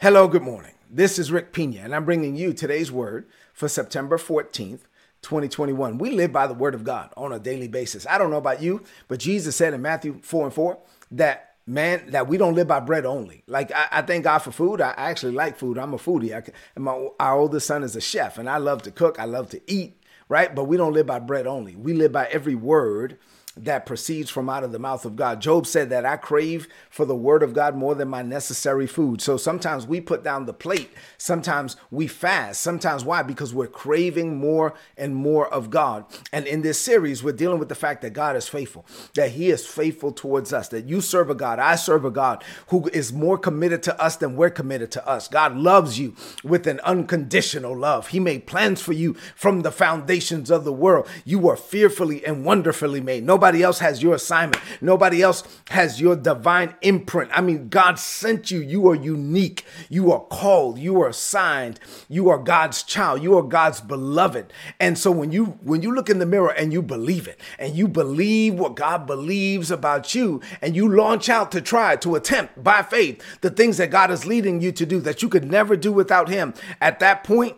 Hello, 0.00 0.28
good 0.28 0.42
morning. 0.42 0.74
This 0.88 1.18
is 1.18 1.32
Rick 1.32 1.52
Pina, 1.52 1.80
and 1.80 1.92
I'm 1.92 2.04
bringing 2.04 2.36
you 2.36 2.52
today's 2.52 2.92
word 2.92 3.26
for 3.52 3.66
September 3.66 4.16
14th, 4.16 4.82
2021. 5.22 5.98
We 5.98 6.12
live 6.12 6.32
by 6.32 6.46
the 6.46 6.54
word 6.54 6.76
of 6.76 6.84
God 6.84 7.12
on 7.16 7.32
a 7.32 7.40
daily 7.40 7.66
basis. 7.66 8.06
I 8.06 8.16
don't 8.16 8.30
know 8.30 8.36
about 8.36 8.62
you, 8.62 8.84
but 9.08 9.18
Jesus 9.18 9.56
said 9.56 9.74
in 9.74 9.82
Matthew 9.82 10.20
4 10.22 10.44
and 10.44 10.54
4 10.54 10.78
that 11.10 11.56
man 11.66 12.12
that 12.12 12.28
we 12.28 12.36
don't 12.36 12.54
live 12.54 12.68
by 12.68 12.78
bread 12.78 13.06
only. 13.06 13.42
Like 13.48 13.72
i, 13.74 13.88
I 13.90 14.02
thank 14.02 14.22
god 14.22 14.38
for 14.38 14.52
food. 14.52 14.80
I, 14.80 14.90
I, 14.90 15.10
actually 15.10 15.32
like 15.32 15.58
food. 15.58 15.76
I'm 15.76 15.92
a 15.92 15.98
foodie. 15.98 16.32
I, 16.32 16.48
my 16.78 17.08
our 17.18 17.36
oldest 17.36 17.66
son 17.66 17.82
is 17.82 17.96
a 17.96 18.00
chef 18.00 18.38
and 18.38 18.48
i 18.48 18.58
love 18.58 18.82
to 18.82 18.92
cook. 18.92 19.18
I 19.18 19.24
love 19.24 19.50
to 19.50 19.60
eat 19.66 19.98
right? 20.28 20.54
But 20.54 20.64
we 20.64 20.76
don't 20.76 20.92
live 20.92 21.06
by 21.06 21.18
bread 21.18 21.46
only. 21.46 21.74
We 21.74 21.94
live 21.94 22.12
by 22.12 22.26
every 22.26 22.54
word 22.54 23.18
that 23.64 23.86
proceeds 23.86 24.30
from 24.30 24.48
out 24.48 24.64
of 24.64 24.72
the 24.72 24.78
mouth 24.78 25.04
of 25.04 25.16
God. 25.16 25.40
Job 25.40 25.66
said 25.66 25.90
that 25.90 26.04
I 26.04 26.16
crave 26.16 26.68
for 26.90 27.04
the 27.04 27.16
word 27.16 27.42
of 27.42 27.54
God 27.54 27.76
more 27.76 27.94
than 27.94 28.08
my 28.08 28.22
necessary 28.22 28.86
food. 28.86 29.20
So 29.20 29.36
sometimes 29.36 29.86
we 29.86 30.00
put 30.00 30.22
down 30.22 30.46
the 30.46 30.52
plate. 30.52 30.90
Sometimes 31.16 31.76
we 31.90 32.06
fast. 32.06 32.60
Sometimes 32.60 33.04
why? 33.04 33.22
Because 33.22 33.54
we're 33.54 33.66
craving 33.66 34.36
more 34.36 34.74
and 34.96 35.14
more 35.14 35.48
of 35.48 35.70
God. 35.70 36.04
And 36.32 36.46
in 36.46 36.62
this 36.62 36.80
series, 36.80 37.22
we're 37.22 37.32
dealing 37.32 37.58
with 37.58 37.68
the 37.68 37.74
fact 37.74 38.02
that 38.02 38.12
God 38.12 38.36
is 38.36 38.48
faithful, 38.48 38.84
that 39.14 39.32
He 39.32 39.50
is 39.50 39.66
faithful 39.66 40.12
towards 40.12 40.52
us, 40.52 40.68
that 40.68 40.86
you 40.86 41.00
serve 41.00 41.30
a 41.30 41.34
God, 41.34 41.58
I 41.58 41.76
serve 41.76 42.04
a 42.04 42.10
God 42.10 42.44
who 42.68 42.88
is 42.92 43.12
more 43.12 43.38
committed 43.38 43.82
to 43.84 44.00
us 44.00 44.16
than 44.16 44.36
we're 44.36 44.50
committed 44.50 44.90
to 44.92 45.08
us. 45.08 45.28
God 45.28 45.56
loves 45.56 45.98
you 45.98 46.14
with 46.44 46.66
an 46.66 46.80
unconditional 46.80 47.76
love. 47.76 48.08
He 48.08 48.20
made 48.20 48.46
plans 48.46 48.80
for 48.80 48.92
you 48.92 49.14
from 49.34 49.62
the 49.62 49.72
foundations 49.72 50.50
of 50.50 50.64
the 50.64 50.72
world. 50.72 51.08
You 51.24 51.38
were 51.38 51.56
fearfully 51.56 52.24
and 52.24 52.44
wonderfully 52.44 53.00
made. 53.00 53.24
Nobody 53.24 53.47
Nobody 53.48 53.64
else 53.64 53.78
has 53.78 54.02
your 54.02 54.14
assignment. 54.14 54.62
Nobody 54.82 55.22
else 55.22 55.42
has 55.70 55.98
your 55.98 56.16
divine 56.16 56.74
imprint. 56.82 57.30
I 57.32 57.40
mean, 57.40 57.70
God 57.70 57.98
sent 57.98 58.50
you. 58.50 58.60
You 58.60 58.86
are 58.90 58.94
unique. 58.94 59.64
You 59.88 60.12
are 60.12 60.20
called. 60.20 60.78
You 60.78 61.00
are 61.00 61.08
assigned. 61.08 61.80
You 62.10 62.28
are 62.28 62.36
God's 62.36 62.82
child. 62.82 63.22
You 63.22 63.38
are 63.38 63.42
God's 63.42 63.80
beloved. 63.80 64.52
And 64.78 64.98
so 64.98 65.10
when 65.10 65.32
you 65.32 65.58
when 65.62 65.80
you 65.80 65.94
look 65.94 66.10
in 66.10 66.18
the 66.18 66.26
mirror 66.26 66.52
and 66.52 66.74
you 66.74 66.82
believe 66.82 67.26
it, 67.26 67.40
and 67.58 67.74
you 67.74 67.88
believe 67.88 68.52
what 68.52 68.76
God 68.76 69.06
believes 69.06 69.70
about 69.70 70.14
you, 70.14 70.42
and 70.60 70.76
you 70.76 70.86
launch 70.86 71.30
out 71.30 71.50
to 71.52 71.62
try 71.62 71.96
to 71.96 72.16
attempt 72.16 72.62
by 72.62 72.82
faith 72.82 73.24
the 73.40 73.48
things 73.48 73.78
that 73.78 73.90
God 73.90 74.10
is 74.10 74.26
leading 74.26 74.60
you 74.60 74.72
to 74.72 74.84
do 74.84 75.00
that 75.00 75.22
you 75.22 75.30
could 75.30 75.50
never 75.50 75.74
do 75.74 75.90
without 75.90 76.28
Him, 76.28 76.52
at 76.82 76.98
that 76.98 77.24
point 77.24 77.56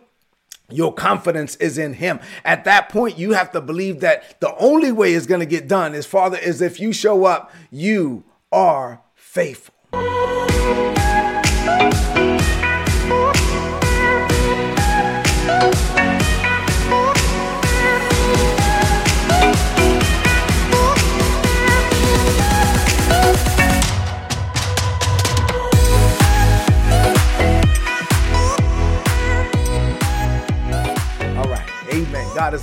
your 0.73 0.93
confidence 0.93 1.55
is 1.57 1.77
in 1.77 1.93
him. 1.93 2.19
At 2.43 2.63
that 2.65 2.89
point, 2.89 3.17
you 3.17 3.33
have 3.33 3.51
to 3.51 3.61
believe 3.61 3.99
that 4.01 4.39
the 4.39 4.55
only 4.57 4.91
way 4.91 5.13
it's 5.13 5.25
going 5.25 5.39
to 5.39 5.45
get 5.45 5.67
done 5.67 5.93
is, 5.93 6.05
Father, 6.05 6.37
is 6.37 6.61
if 6.61 6.79
you 6.79 6.93
show 6.93 7.25
up, 7.25 7.51
you 7.69 8.23
are 8.51 9.01
faithful. 9.15 9.75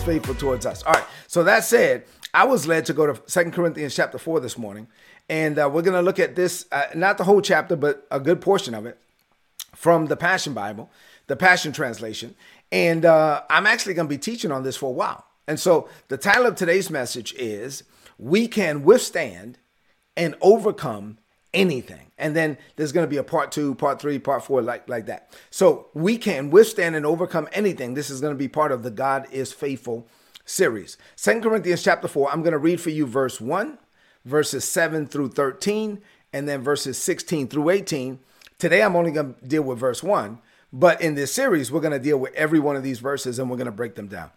Faithful 0.09 0.35
towards 0.35 0.65
us. 0.65 0.83
All 0.85 0.95
right. 0.95 1.05
So 1.27 1.45
that 1.45 1.65
said, 1.65 2.05
I 2.33 2.45
was 2.45 2.67
led 2.67 2.87
to 2.87 2.95
go 2.95 3.13
to 3.13 3.21
Second 3.27 3.53
Corinthians 3.53 3.95
chapter 3.95 4.17
4 4.17 4.41
this 4.41 4.57
morning. 4.57 4.89
And 5.29 5.59
uh, 5.59 5.69
we're 5.71 5.83
going 5.83 5.97
to 5.99 6.01
look 6.01 6.19
at 6.19 6.35
this, 6.35 6.65
uh, 6.73 6.85
not 6.95 7.19
the 7.19 7.25
whole 7.25 7.43
chapter, 7.43 7.77
but 7.77 8.07
a 8.11 8.19
good 8.19 8.41
portion 8.41 8.75
of 8.75 8.87
it 8.87 8.99
from 9.75 10.07
the 10.07 10.17
Passion 10.17 10.55
Bible, 10.55 10.91
the 11.27 11.37
Passion 11.37 11.73
Translation. 11.73 12.35
And 12.73 13.05
uh, 13.05 13.43
I'm 13.51 13.67
actually 13.67 13.93
going 13.93 14.09
to 14.09 14.15
be 14.15 14.17
teaching 14.17 14.51
on 14.51 14.63
this 14.63 14.79
for 14.79 14.87
a 14.87 14.93
while. 14.93 15.27
And 15.47 15.61
so 15.61 15.91
the 16.09 16.17
title 16.17 16.47
of 16.47 16.55
today's 16.55 16.89
message 16.89 17.35
is 17.35 17.85
We 18.19 18.49
Can 18.49 18.85
Withstand 18.85 19.59
and 20.17 20.37
Overcome 20.41 21.19
anything. 21.59 22.11
And 22.19 22.35
then 22.35 22.57
there's 22.77 22.93
going 22.93 23.05
to 23.05 23.11
be 23.11 23.17
a 23.17 23.23
part 23.23 23.53
two, 23.53 23.75
part 23.75 24.01
three, 24.01 24.19
part 24.19 24.45
four, 24.45 24.63
like, 24.63 24.89
like 24.89 25.07
that. 25.07 25.31
So 25.51 25.89
we 25.93 26.17
can 26.17 26.51
withstand 26.51 26.97
and 26.97 27.05
overcome 27.05 27.49
anything. 27.53 27.95
This 27.95 28.11
is 28.11 28.21
going 28.21 28.33
to 28.33 28.39
be 28.39 28.49
part 28.49 28.73
of 28.73 28.83
the 28.83 28.91
God 28.91 29.27
is 29.31 29.53
faithful 29.53 30.07
series. 30.45 30.97
Second 31.17 31.43
Corinthians 31.43 31.83
chapter 31.83 32.09
4, 32.09 32.31
I'm 32.33 32.43
going 32.43 32.53
to 32.53 32.59
read 32.59 32.81
for 32.81 32.91
you 32.91 33.07
verse 33.07 33.41
1, 33.41 33.79
verses 34.25 34.65
7 34.65 35.07
through 35.07 35.31
13, 35.31 36.01
and 36.33 36.49
then 36.49 36.63
verses 36.63 36.99
16 36.99 37.49
through 37.49 37.71
18. 37.71 38.19
Today 38.59 38.83
I'm 38.83 38.97
only 38.97 39.11
going 39.11 39.35
to 39.35 39.47
deal 39.47 39.63
with 39.63 39.79
verse 39.79 40.03
1, 40.03 40.39
but 40.73 41.01
in 41.01 41.15
this 41.15 41.33
series, 41.33 41.71
we're 41.71 41.81
going 41.81 41.93
to 41.93 41.99
deal 41.99 42.19
with 42.19 42.35
every 42.35 42.59
one 42.59 42.77
of 42.77 42.83
these 42.83 42.99
verses 42.99 43.39
and 43.39 43.51
we're 43.51 43.57
going 43.57 43.67
to 43.67 43.73
break 43.73 43.95
them 43.95 44.09
down. 44.09 44.31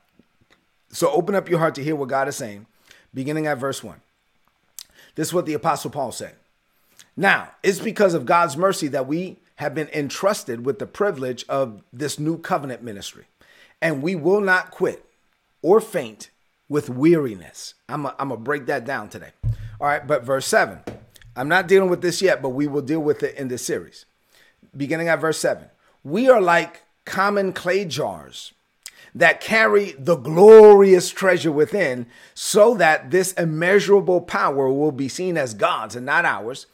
So 0.90 1.10
open 1.12 1.36
up 1.36 1.50
your 1.50 1.60
heart 1.60 1.76
to 1.76 1.84
hear 1.84 1.96
what 1.96 2.10
God 2.10 2.28
is 2.28 2.36
saying, 2.36 2.68
beginning 3.14 3.48
at 3.48 3.58
verse 3.58 3.84
1. 3.84 4.02
This 5.16 5.30
is 5.30 5.34
what 5.34 5.46
the 5.46 5.54
Apostle 5.54 5.92
Paul 5.92 6.12
said. 6.12 6.36
Now, 7.18 7.52
it's 7.62 7.80
because 7.80 8.14
of 8.14 8.26
God's 8.26 8.56
mercy 8.58 8.88
that 8.90 9.08
we 9.08 9.38
have 9.56 9.76
been 9.76 9.90
entrusted 9.90 10.66
with 10.66 10.80
the 10.80 10.88
privilege 10.88 11.46
of 11.48 11.84
this 11.94 12.18
new 12.18 12.38
covenant 12.38 12.82
ministry. 12.82 13.26
And 13.82 14.02
we 14.02 14.16
will 14.16 14.42
not 14.42 14.72
quit 14.72 15.06
or 15.62 15.80
faint 15.80 16.30
with 16.70 16.90
weariness. 16.90 17.74
I'm 17.90 18.04
going 18.04 18.30
to 18.30 18.38
break 18.38 18.66
that 18.68 18.86
down 18.86 19.10
today. 19.10 19.32
All 19.80 19.88
right, 19.88 20.06
but 20.06 20.24
verse 20.24 20.48
7. 20.48 20.80
I'm 21.36 21.48
not 21.48 21.68
dealing 21.68 21.90
with 21.90 22.02
this 22.02 22.22
yet, 22.22 22.42
but 22.42 22.50
we 22.50 22.68
will 22.68 22.82
deal 22.82 23.00
with 23.00 23.24
it 23.24 23.36
in 23.36 23.48
this 23.48 23.66
series. 23.66 24.06
Beginning 24.76 25.08
at 25.08 25.20
verse 25.22 25.38
7. 25.40 25.66
We 26.04 26.30
are 26.30 26.42
like 26.42 26.84
common 27.06 27.54
clay 27.54 27.86
jars 27.86 28.54
that 29.14 29.42
carry 29.42 29.92
the 29.98 30.16
glorious 30.16 31.10
treasure 31.10 31.52
within, 31.52 32.06
so 32.34 32.76
that 32.76 33.12
this 33.12 33.34
immeasurable 33.34 34.22
power 34.22 34.72
will 34.72 34.92
be 34.92 35.10
seen 35.10 35.38
as 35.38 35.54
God's 35.54 35.96
and 35.96 36.06
not 36.06 36.26
ours. 36.26 36.68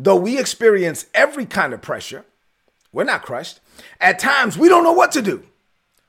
Though 0.00 0.16
we 0.16 0.38
experience 0.38 1.06
every 1.12 1.44
kind 1.44 1.74
of 1.74 1.82
pressure, 1.82 2.24
we're 2.92 3.02
not 3.02 3.22
crushed. 3.22 3.58
At 4.00 4.20
times, 4.20 4.56
we 4.56 4.68
don't 4.68 4.84
know 4.84 4.92
what 4.92 5.10
to 5.12 5.22
do. 5.22 5.42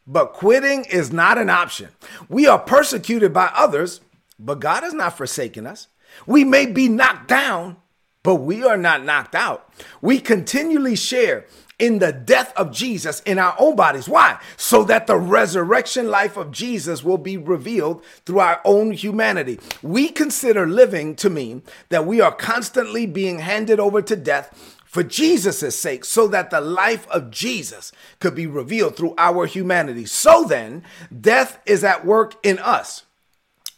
But 0.05 0.33
quitting 0.33 0.85
is 0.85 1.11
not 1.11 1.39
an 1.39 1.50
option. 1.50 1.89
We 2.29 2.47
are 2.47 2.59
persecuted 2.59 3.33
by 3.33 3.51
others, 3.55 4.01
but 4.38 4.59
God 4.59 4.83
has 4.83 4.94
not 4.94 5.17
forsaken 5.17 5.66
us. 5.66 5.88
We 6.27 6.44
may 6.44 6.67
be 6.67 6.88
knocked 6.88 7.27
down, 7.27 7.77
but 8.22 8.35
we 8.35 8.63
are 8.63 8.77
not 8.77 9.03
knocked 9.03 9.33
out. 9.33 9.72
We 10.01 10.19
continually 10.19 10.95
share 10.95 11.45
in 11.79 12.00
the 12.00 12.12
death 12.12 12.53
of 12.56 12.72
Jesus 12.72 13.22
in 13.22 13.40
our 13.40 13.56
own 13.57 13.75
bodies. 13.75 14.07
Why? 14.07 14.40
So 14.57 14.84
that 14.84 15.07
the 15.07 15.17
resurrection 15.17 16.09
life 16.09 16.38
of 16.38 16.51
Jesus 16.51 17.03
will 17.03 17.17
be 17.17 17.38
revealed 17.38 18.03
through 18.25 18.40
our 18.40 18.62
own 18.66 18.91
humanity. 18.91 19.59
We 19.81 20.09
consider 20.09 20.68
living 20.68 21.16
to 21.16 21.29
mean 21.29 21.63
that 21.88 22.06
we 22.06 22.22
are 22.22 22.34
constantly 22.34 23.06
being 23.06 23.39
handed 23.39 23.79
over 23.79 24.01
to 24.01 24.16
death 24.16 24.75
for 24.89 25.03
Jesus' 25.03 25.78
sake, 25.78 26.03
so 26.03 26.28
that 26.29 26.50
the 26.50 26.59
life 26.59 27.07
of 27.09 27.29
Jesus 27.29 27.91
could 28.19 28.34
be 28.34 28.47
revealed 28.47 28.95
through 28.95 29.13
our 29.19 29.45
humanity. 29.45 30.07
So 30.07 30.45
then, 30.45 30.84
death 31.22 31.59
is 31.68 31.84
at 31.84 32.07
work 32.07 32.34
in 32.41 32.57
us, 32.57 33.03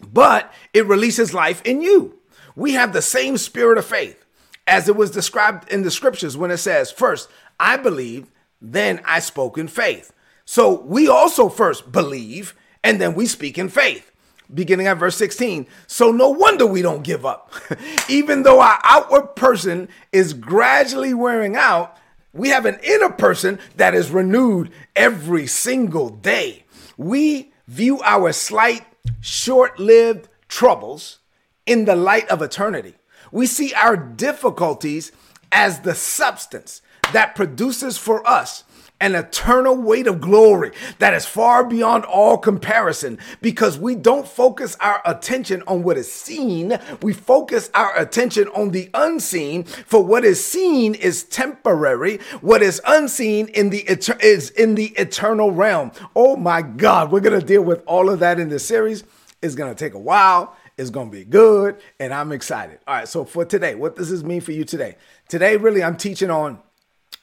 but 0.02 0.54
it 0.74 0.86
releases 0.86 1.34
life 1.34 1.62
in 1.66 1.82
you. 1.82 2.18
We 2.56 2.74
have 2.74 2.94
the 2.94 3.02
same 3.02 3.38
spirit 3.38 3.78
of 3.78 3.86
faith 3.86 4.24
as 4.66 4.88
it 4.88 4.96
was 4.96 5.12
described 5.12 5.70
in 5.70 5.82
the 5.82 5.92
scriptures 5.92 6.38
when 6.38 6.50
it 6.50 6.58
says, 6.58 6.92
First, 6.92 7.30
I 7.62 7.78
believed, 7.78 8.32
then 8.60 9.02
I 9.06 9.20
spoke 9.20 9.58
in 9.58 9.68
faith. 9.68 10.12
So 10.46 10.82
we 10.82 11.08
also 11.08 11.48
first 11.48 11.92
believe 11.92 12.56
and 12.84 13.00
then 13.00 13.14
we 13.14 13.28
speak 13.28 13.58
in 13.58 13.70
faith. 13.70 14.12
Beginning 14.54 14.88
at 14.88 14.98
verse 14.98 15.16
16. 15.16 15.68
So 15.88 16.12
no 16.12 16.30
wonder 16.30 16.66
we 16.66 16.82
don't 16.82 17.04
give 17.04 17.26
up. 17.26 17.54
Even 18.10 18.44
though 18.44 18.60
our 18.60 18.80
outward 18.84 19.36
person 19.36 19.88
is 20.12 20.34
gradually 20.34 21.14
wearing 21.14 21.56
out, 21.56 21.98
we 22.34 22.50
have 22.50 22.66
an 22.66 22.80
inner 22.84 23.10
person 23.10 23.60
that 23.78 23.94
is 23.94 24.10
renewed 24.10 24.72
every 24.96 25.46
single 25.46 26.10
day. 26.10 26.66
We 26.98 27.54
view 27.68 28.02
our 28.02 28.34
slight, 28.34 28.86
short 29.22 29.80
lived 29.80 30.28
troubles 30.48 31.20
in 31.66 31.86
the 31.86 31.96
light 31.96 32.28
of 32.30 32.42
eternity. 32.42 32.96
We 33.32 33.46
see 33.46 33.74
our 33.74 33.96
difficulties 33.96 35.12
as 35.52 35.82
the 35.82 35.96
substance 35.96 36.82
that 37.14 37.36
produces 37.36 37.98
for 37.98 38.28
us 38.28 38.64
an 39.02 39.16
eternal 39.16 39.76
weight 39.76 40.08
of 40.08 40.22
glory 40.22 40.72
that 41.00 41.14
is 41.14 41.26
far 41.26 41.66
beyond 41.66 42.06
all 42.06 42.38
comparison 42.38 43.18
because 43.42 43.78
we 43.78 43.96
don't 43.96 44.28
focus 44.28 44.78
our 44.80 45.02
attention 45.04 45.64
on 45.66 45.82
what 45.84 45.98
is 45.98 46.10
seen. 46.10 46.78
We 47.02 47.12
focus 47.12 47.70
our 47.74 47.98
attention 47.98 48.48
on 48.50 48.70
the 48.70 48.90
unseen. 48.94 49.64
For 49.64 50.04
what 50.04 50.24
is 50.24 50.46
seen 50.46 50.94
is 50.94 51.24
temporary. 51.24 52.18
What 52.42 52.62
is 52.62 52.80
unseen 52.86 53.48
in 53.48 53.72
the 53.72 53.84
is 54.22 54.52
in 54.52 54.76
the 54.76 54.90
eternal 54.90 55.52
realm. 55.52 55.92
Oh 56.16 56.36
my 56.36 56.62
God, 56.62 57.12
we're 57.12 57.20
going 57.22 57.40
to 57.40 57.46
deal 57.46 57.64
with 57.64 57.84
all 57.88 58.10
of 58.10 58.20
that 58.20 58.40
in 58.40 58.50
this 58.50 58.66
series. 58.66 59.04
It's 59.42 59.56
going 59.56 59.74
to 59.74 59.78
take 59.78 59.96
a 59.96 60.00
while. 60.00 60.56
It's 60.78 60.92
going 60.92 61.10
to 61.10 61.18
be 61.18 61.26
good. 61.26 61.82
And 62.00 62.14
I'm 62.14 62.32
excited. 62.32 62.80
All 62.88 62.96
right. 62.96 63.08
So 63.08 63.26
for 63.26 63.46
today, 63.46 63.74
what 63.74 63.96
does 63.96 64.12
this 64.12 64.22
mean 64.22 64.42
for 64.42 64.52
you 64.52 64.64
today? 64.64 64.96
Today, 65.28 65.58
really, 65.58 65.84
I'm 65.84 65.98
teaching 65.98 66.30
on 66.30 66.60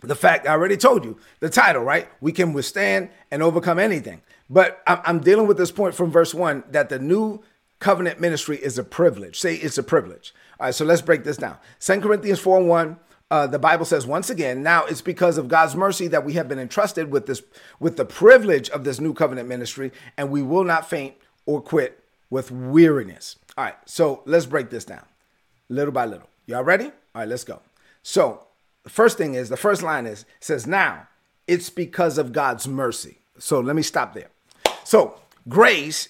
the 0.03 0.15
fact 0.15 0.47
I 0.47 0.53
already 0.53 0.77
told 0.77 1.05
you 1.05 1.19
the 1.41 1.51
title, 1.51 1.83
right? 1.83 2.09
We 2.21 2.33
can 2.33 2.53
withstand 2.53 3.11
and 3.31 3.43
overcome 3.43 3.79
anything. 3.79 4.23
But 4.51 4.83
I'm 4.87 5.21
dealing 5.21 5.47
with 5.47 5.59
this 5.59 5.71
point 5.71 5.95
from 5.95 6.11
verse 6.11 6.33
one 6.33 6.65
that 6.71 6.89
the 6.89 6.99
new 6.99 7.43
covenant 7.81 8.21
ministry 8.21 8.57
is 8.57 8.79
a 8.79 8.85
privilege. 8.85 9.39
Say 9.39 9.57
it's 9.57 9.79
a 9.79 9.83
privilege. 9.83 10.35
All 10.59 10.67
right, 10.67 10.75
so 10.75 10.85
let's 10.85 11.03
break 11.03 11.25
this 11.25 11.37
down. 11.37 11.57
Second 11.79 12.03
Corinthians 12.03 12.41
4 12.41 12.63
1. 12.63 12.97
Uh, 13.31 13.47
the 13.47 13.59
Bible 13.59 13.85
says 13.85 14.07
once 14.07 14.31
again, 14.31 14.63
now 14.63 14.87
it's 14.87 15.03
because 15.03 15.37
of 15.37 15.49
God's 15.49 15.77
mercy 15.77 16.09
that 16.09 16.25
we 16.25 16.33
have 16.33 16.49
been 16.49 16.59
entrusted 16.59 17.11
with 17.11 17.27
this, 17.27 17.43
with 17.79 17.99
the 17.99 18.07
privilege 18.07 18.71
of 18.71 18.85
this 18.85 19.01
new 19.01 19.13
covenant 19.13 19.47
ministry, 19.47 19.93
and 20.17 20.31
we 20.31 20.41
will 20.41 20.65
not 20.65 20.89
faint 20.89 21.15
or 21.45 21.61
quit 21.61 22.03
with 22.31 22.51
weariness. 22.51 23.37
All 23.59 23.65
right, 23.65 23.75
so 23.85 24.23
let's 24.25 24.47
break 24.47 24.71
this 24.71 24.87
down 24.87 25.05
little 25.69 25.93
by 25.93 26.07
little. 26.07 26.29
Y'all 26.47 26.65
ready? 26.65 26.87
All 26.87 26.93
right, 27.23 27.29
let's 27.29 27.45
go. 27.45 27.61
So 28.03 28.43
the 28.85 28.91
first 28.91 29.19
thing 29.19 29.35
is 29.35 29.49
the 29.49 29.57
first 29.57 29.83
line 29.83 30.07
is 30.07 30.25
says 30.41 30.67
now 30.67 31.09
it's 31.47 31.71
because 31.71 32.19
of 32.19 32.33
God's 32.33 32.69
mercy. 32.69 33.19
So 33.39 33.61
let 33.61 33.75
me 33.75 33.83
stop 33.83 34.15
there. 34.15 34.31
So 34.85 35.19
grace, 35.49 36.09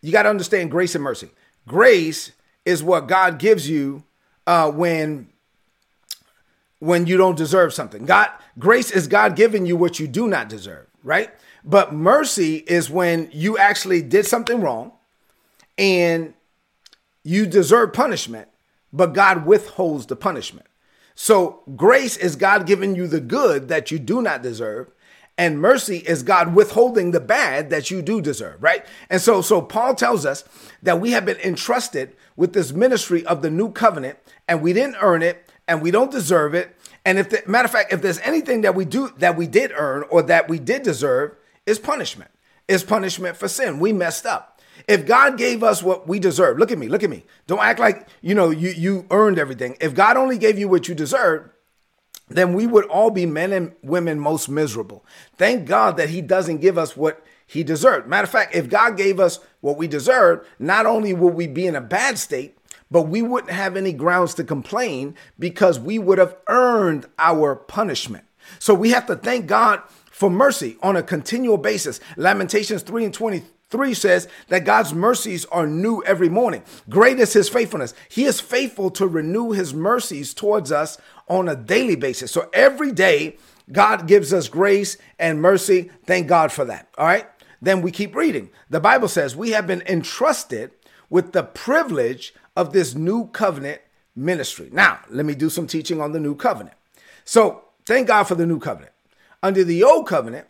you 0.00 0.12
got 0.12 0.22
to 0.22 0.30
understand 0.30 0.70
grace 0.70 0.94
and 0.94 1.04
mercy. 1.04 1.30
Grace 1.68 2.32
is 2.64 2.82
what 2.82 3.06
God 3.06 3.38
gives 3.38 3.68
you 3.68 4.04
uh, 4.46 4.70
when 4.70 5.28
when 6.78 7.06
you 7.06 7.18
don't 7.18 7.36
deserve 7.36 7.74
something. 7.74 8.06
God 8.06 8.30
grace 8.58 8.90
is 8.90 9.06
God 9.06 9.36
giving 9.36 9.66
you 9.66 9.76
what 9.76 10.00
you 10.00 10.08
do 10.08 10.26
not 10.26 10.48
deserve, 10.48 10.86
right? 11.04 11.30
But 11.64 11.92
mercy 11.92 12.56
is 12.56 12.88
when 12.88 13.28
you 13.32 13.58
actually 13.58 14.02
did 14.02 14.26
something 14.26 14.60
wrong 14.60 14.92
and 15.76 16.32
you 17.22 17.46
deserve 17.46 17.92
punishment, 17.92 18.48
but 18.92 19.12
God 19.12 19.44
withholds 19.44 20.06
the 20.06 20.16
punishment. 20.16 20.66
So 21.22 21.60
grace 21.76 22.16
is 22.16 22.34
God 22.34 22.66
giving 22.66 22.96
you 22.96 23.06
the 23.06 23.20
good 23.20 23.68
that 23.68 23.90
you 23.90 23.98
do 23.98 24.22
not 24.22 24.42
deserve, 24.42 24.90
and 25.36 25.60
mercy 25.60 25.98
is 25.98 26.22
God 26.22 26.54
withholding 26.54 27.10
the 27.10 27.20
bad 27.20 27.68
that 27.68 27.90
you 27.90 28.00
do 28.00 28.22
deserve, 28.22 28.62
right? 28.62 28.86
And 29.10 29.20
so 29.20 29.42
so 29.42 29.60
Paul 29.60 29.94
tells 29.94 30.24
us 30.24 30.44
that 30.82 30.98
we 30.98 31.10
have 31.10 31.26
been 31.26 31.36
entrusted 31.40 32.16
with 32.36 32.54
this 32.54 32.72
ministry 32.72 33.22
of 33.26 33.42
the 33.42 33.50
new 33.50 33.70
covenant 33.70 34.18
and 34.48 34.62
we 34.62 34.72
didn't 34.72 34.96
earn 35.02 35.22
it 35.22 35.46
and 35.68 35.82
we 35.82 35.90
don't 35.90 36.10
deserve 36.10 36.54
it. 36.54 36.74
And 37.04 37.18
if 37.18 37.28
the 37.28 37.42
matter 37.46 37.66
of 37.66 37.72
fact, 37.72 37.92
if 37.92 38.00
there's 38.00 38.20
anything 38.20 38.62
that 38.62 38.74
we 38.74 38.86
do 38.86 39.12
that 39.18 39.36
we 39.36 39.46
did 39.46 39.72
earn 39.76 40.04
or 40.08 40.22
that 40.22 40.48
we 40.48 40.58
did 40.58 40.84
deserve, 40.84 41.36
is 41.66 41.78
punishment. 41.78 42.30
Is 42.66 42.82
punishment 42.82 43.36
for 43.36 43.46
sin. 43.46 43.78
We 43.78 43.92
messed 43.92 44.24
up. 44.24 44.58
If 44.90 45.06
God 45.06 45.38
gave 45.38 45.62
us 45.62 45.84
what 45.84 46.08
we 46.08 46.18
deserve, 46.18 46.58
look 46.58 46.72
at 46.72 46.78
me, 46.78 46.88
look 46.88 47.04
at 47.04 47.10
me. 47.10 47.24
Don't 47.46 47.60
act 47.60 47.78
like 47.78 48.08
you 48.22 48.34
know 48.34 48.50
you 48.50 48.70
you 48.70 49.06
earned 49.12 49.38
everything. 49.38 49.76
If 49.80 49.94
God 49.94 50.16
only 50.16 50.36
gave 50.36 50.58
you 50.58 50.68
what 50.68 50.88
you 50.88 50.96
deserved, 50.96 51.48
then 52.28 52.54
we 52.54 52.66
would 52.66 52.86
all 52.86 53.10
be 53.12 53.24
men 53.24 53.52
and 53.52 53.72
women 53.84 54.18
most 54.18 54.48
miserable. 54.48 55.06
Thank 55.38 55.68
God 55.68 55.96
that 55.96 56.08
He 56.08 56.20
doesn't 56.20 56.60
give 56.60 56.76
us 56.76 56.96
what 56.96 57.24
He 57.46 57.62
deserved. 57.62 58.08
Matter 58.08 58.24
of 58.24 58.30
fact, 58.30 58.56
if 58.56 58.68
God 58.68 58.96
gave 58.96 59.20
us 59.20 59.38
what 59.60 59.76
we 59.76 59.86
deserved, 59.86 60.44
not 60.58 60.86
only 60.86 61.12
would 61.12 61.34
we 61.34 61.46
be 61.46 61.68
in 61.68 61.76
a 61.76 61.80
bad 61.80 62.18
state, 62.18 62.58
but 62.90 63.02
we 63.02 63.22
wouldn't 63.22 63.52
have 63.52 63.76
any 63.76 63.92
grounds 63.92 64.34
to 64.34 64.44
complain 64.44 65.14
because 65.38 65.78
we 65.78 66.00
would 66.00 66.18
have 66.18 66.34
earned 66.48 67.06
our 67.16 67.54
punishment. 67.54 68.24
So 68.58 68.74
we 68.74 68.90
have 68.90 69.06
to 69.06 69.14
thank 69.14 69.46
God 69.46 69.82
for 70.10 70.28
mercy 70.28 70.78
on 70.82 70.96
a 70.96 71.02
continual 71.04 71.58
basis. 71.58 72.00
Lamentations 72.16 72.82
3 72.82 73.04
and 73.04 73.14
20 73.14 73.44
3 73.70 73.94
says 73.94 74.28
that 74.48 74.64
God's 74.64 74.92
mercies 74.92 75.44
are 75.46 75.66
new 75.66 76.02
every 76.04 76.28
morning. 76.28 76.62
Great 76.88 77.20
is 77.20 77.32
his 77.32 77.48
faithfulness. 77.48 77.94
He 78.08 78.24
is 78.24 78.40
faithful 78.40 78.90
to 78.92 79.06
renew 79.06 79.52
his 79.52 79.72
mercies 79.72 80.34
towards 80.34 80.72
us 80.72 80.98
on 81.28 81.48
a 81.48 81.56
daily 81.56 81.96
basis. 81.96 82.32
So 82.32 82.50
every 82.52 82.92
day, 82.92 83.36
God 83.72 84.08
gives 84.08 84.32
us 84.32 84.48
grace 84.48 84.96
and 85.18 85.40
mercy. 85.40 85.90
Thank 86.04 86.26
God 86.26 86.50
for 86.50 86.64
that. 86.64 86.88
All 86.98 87.06
right. 87.06 87.26
Then 87.62 87.82
we 87.82 87.92
keep 87.92 88.14
reading. 88.14 88.50
The 88.68 88.80
Bible 88.80 89.08
says 89.08 89.36
we 89.36 89.50
have 89.50 89.66
been 89.66 89.82
entrusted 89.82 90.72
with 91.08 91.32
the 91.32 91.42
privilege 91.42 92.34
of 92.56 92.72
this 92.72 92.94
new 92.94 93.26
covenant 93.28 93.80
ministry. 94.16 94.68
Now, 94.72 95.00
let 95.08 95.26
me 95.26 95.34
do 95.34 95.50
some 95.50 95.66
teaching 95.66 96.00
on 96.00 96.12
the 96.12 96.20
new 96.20 96.34
covenant. 96.34 96.76
So, 97.24 97.62
thank 97.86 98.08
God 98.08 98.24
for 98.24 98.34
the 98.34 98.46
new 98.46 98.58
covenant. 98.58 98.92
Under 99.42 99.62
the 99.62 99.84
old 99.84 100.06
covenant, 100.06 100.46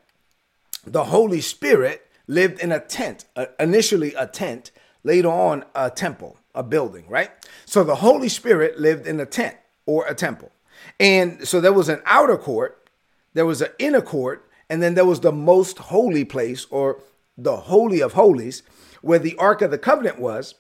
the 0.87 1.05
Holy 1.05 1.40
Spirit 1.40 2.06
lived 2.31 2.61
in 2.61 2.71
a 2.71 2.79
tent, 2.79 3.25
uh, 3.35 3.47
initially 3.59 4.15
a 4.15 4.25
tent, 4.25 4.71
later 5.03 5.29
on 5.29 5.65
a 5.75 5.91
temple, 5.91 6.38
a 6.55 6.62
building, 6.62 7.05
right? 7.09 7.31
So 7.67 7.82
the 7.82 7.97
Holy 7.97 8.29
Spirit 8.29 8.79
lived 8.79 9.06
in 9.06 9.19
a 9.19 9.27
tent 9.27 9.56
or 9.85 10.06
a 10.06 10.15
temple. 10.15 10.53
And 11.00 11.47
so 11.47 11.61
there 11.61 11.73
was 11.73 11.88
an 11.88 12.00
outer 12.06 12.38
court, 12.38 12.88
there 13.35 13.47
was 13.47 13.61
an 13.61 13.71
inner 13.81 14.00
court, 14.00 14.49
and 14.69 14.81
then 14.81 14.94
there 14.94 15.05
was 15.05 15.21
the 15.21 15.32
most 15.32 15.79
holy 15.79 16.25
place 16.25 16.67
or 16.71 17.03
the 17.37 17.56
Holy 17.56 18.00
of 18.00 18.12
Holies, 18.12 18.62
where 19.03 19.19
the 19.19 19.37
Ark 19.37 19.61
of 19.61 19.73
the 19.73 19.79
Covenant 19.79 20.21
was, 20.21 20.55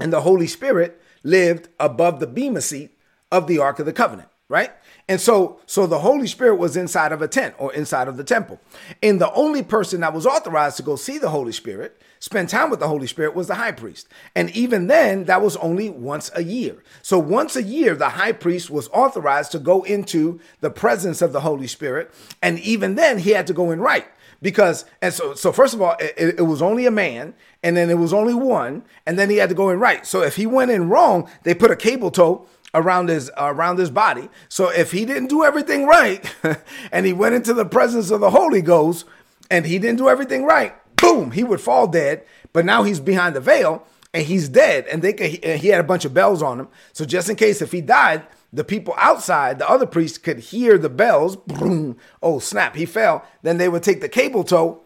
and 0.00 0.10
the 0.10 0.22
Holy 0.22 0.46
Spirit 0.46 1.02
lived 1.22 1.68
above 1.78 2.20
the 2.20 2.26
bema 2.26 2.62
seat 2.62 2.96
of 3.30 3.48
the 3.48 3.58
Ark 3.58 3.78
of 3.78 3.86
the 3.86 3.92
Covenant, 3.92 4.30
right? 4.48 4.70
And 5.08 5.20
so, 5.20 5.58
so 5.66 5.86
the 5.86 5.98
Holy 5.98 6.26
Spirit 6.26 6.56
was 6.56 6.76
inside 6.76 7.12
of 7.12 7.20
a 7.20 7.28
tent 7.28 7.54
or 7.58 7.72
inside 7.72 8.06
of 8.06 8.16
the 8.16 8.24
temple. 8.24 8.60
And 9.02 9.20
the 9.20 9.32
only 9.32 9.62
person 9.62 10.00
that 10.00 10.14
was 10.14 10.26
authorized 10.26 10.76
to 10.76 10.82
go 10.84 10.94
see 10.94 11.18
the 11.18 11.30
Holy 11.30 11.52
Spirit, 11.52 12.00
spend 12.20 12.48
time 12.48 12.70
with 12.70 12.78
the 12.78 12.88
Holy 12.88 13.08
Spirit, 13.08 13.34
was 13.34 13.48
the 13.48 13.56
high 13.56 13.72
priest. 13.72 14.08
And 14.36 14.50
even 14.50 14.86
then, 14.86 15.24
that 15.24 15.42
was 15.42 15.56
only 15.56 15.90
once 15.90 16.30
a 16.34 16.44
year. 16.44 16.82
So 17.02 17.18
once 17.18 17.56
a 17.56 17.62
year, 17.62 17.96
the 17.96 18.10
high 18.10 18.32
priest 18.32 18.70
was 18.70 18.88
authorized 18.88 19.52
to 19.52 19.58
go 19.58 19.82
into 19.82 20.40
the 20.60 20.70
presence 20.70 21.22
of 21.22 21.32
the 21.32 21.40
Holy 21.40 21.66
Spirit. 21.66 22.12
And 22.40 22.60
even 22.60 22.94
then, 22.94 23.18
he 23.18 23.30
had 23.30 23.48
to 23.48 23.52
go 23.52 23.72
in 23.72 23.80
right 23.80 24.06
because 24.42 24.84
and 25.00 25.12
so 25.14 25.34
so 25.34 25.52
first 25.52 25.74
of 25.74 25.80
all 25.80 25.96
it, 25.98 26.38
it, 26.38 26.42
was 26.42 26.60
only 26.60 26.86
a 26.86 26.90
man 26.90 27.34
and 27.62 27.76
then 27.76 27.88
it 27.88 27.98
was 27.98 28.12
only 28.12 28.34
one 28.34 28.84
and 29.06 29.18
then 29.18 29.30
he 29.30 29.36
had 29.36 29.48
to 29.48 29.54
go 29.54 29.70
in 29.70 29.80
right 29.80 30.06
so 30.06 30.22
if 30.22 30.36
he 30.36 30.46
went 30.46 30.70
in 30.70 30.88
wrong 30.88 31.28
they 31.44 31.54
put 31.54 31.70
a 31.70 31.76
cable 31.76 32.10
tow 32.10 32.46
around 32.76 33.08
his 33.08 33.30
around 33.36 33.78
his 33.78 33.90
body. 33.90 34.28
So 34.48 34.68
if 34.68 34.92
he 34.92 35.04
didn't 35.04 35.28
do 35.28 35.42
everything 35.42 35.86
right, 35.86 36.24
and 36.92 37.06
he 37.06 37.12
went 37.12 37.34
into 37.34 37.54
the 37.54 37.64
presence 37.64 38.10
of 38.10 38.20
the 38.20 38.30
Holy 38.30 38.62
Ghost, 38.62 39.06
and 39.50 39.66
he 39.66 39.78
didn't 39.78 39.98
do 39.98 40.08
everything 40.08 40.44
right, 40.44 40.74
boom, 40.96 41.32
he 41.32 41.42
would 41.42 41.60
fall 41.60 41.86
dead. 41.88 42.24
But 42.52 42.64
now 42.64 42.84
he's 42.84 43.00
behind 43.00 43.34
the 43.34 43.40
veil 43.40 43.86
and 44.14 44.24
he's 44.24 44.48
dead, 44.48 44.86
and 44.86 45.02
they 45.02 45.12
could, 45.12 45.44
he 45.44 45.68
had 45.68 45.80
a 45.80 45.86
bunch 45.86 46.06
of 46.06 46.14
bells 46.14 46.42
on 46.42 46.58
him. 46.58 46.68
So 46.94 47.04
just 47.04 47.28
in 47.28 47.36
case 47.36 47.60
if 47.60 47.72
he 47.72 47.82
died, 47.82 48.26
the 48.50 48.64
people 48.64 48.94
outside, 48.96 49.58
the 49.58 49.68
other 49.68 49.84
priests 49.84 50.16
could 50.16 50.38
hear 50.38 50.78
the 50.78 50.88
bells. 50.88 51.36
Boom! 51.36 51.98
Oh 52.22 52.38
snap! 52.38 52.76
He 52.76 52.86
fell. 52.86 53.26
Then 53.42 53.58
they 53.58 53.68
would 53.68 53.82
take 53.82 54.00
the 54.00 54.08
cable 54.08 54.44
tow 54.44 54.80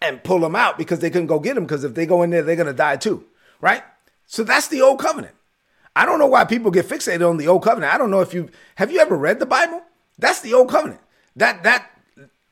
and 0.00 0.24
pull 0.24 0.44
him 0.44 0.56
out 0.56 0.78
because 0.78 1.00
they 1.00 1.10
couldn't 1.10 1.26
go 1.26 1.38
get 1.38 1.56
him. 1.56 1.64
Because 1.64 1.84
if 1.84 1.94
they 1.94 2.06
go 2.06 2.22
in 2.22 2.30
there, 2.30 2.42
they're 2.42 2.56
gonna 2.56 2.72
die 2.72 2.96
too, 2.96 3.24
right? 3.60 3.82
So 4.26 4.42
that's 4.44 4.68
the 4.68 4.80
old 4.80 5.00
covenant. 5.00 5.34
I 5.94 6.06
don't 6.06 6.18
know 6.18 6.26
why 6.26 6.44
people 6.44 6.70
get 6.70 6.88
fixated 6.88 7.28
on 7.28 7.36
the 7.36 7.48
old 7.48 7.62
covenant. 7.62 7.92
I 7.92 7.98
don't 7.98 8.10
know 8.10 8.20
if 8.20 8.32
you 8.32 8.48
have 8.76 8.90
you 8.90 9.00
ever 9.00 9.16
read 9.16 9.38
the 9.38 9.46
Bible? 9.46 9.82
That's 10.18 10.40
the 10.40 10.54
old 10.54 10.70
covenant. 10.70 11.00
That 11.36 11.62
that 11.64 11.90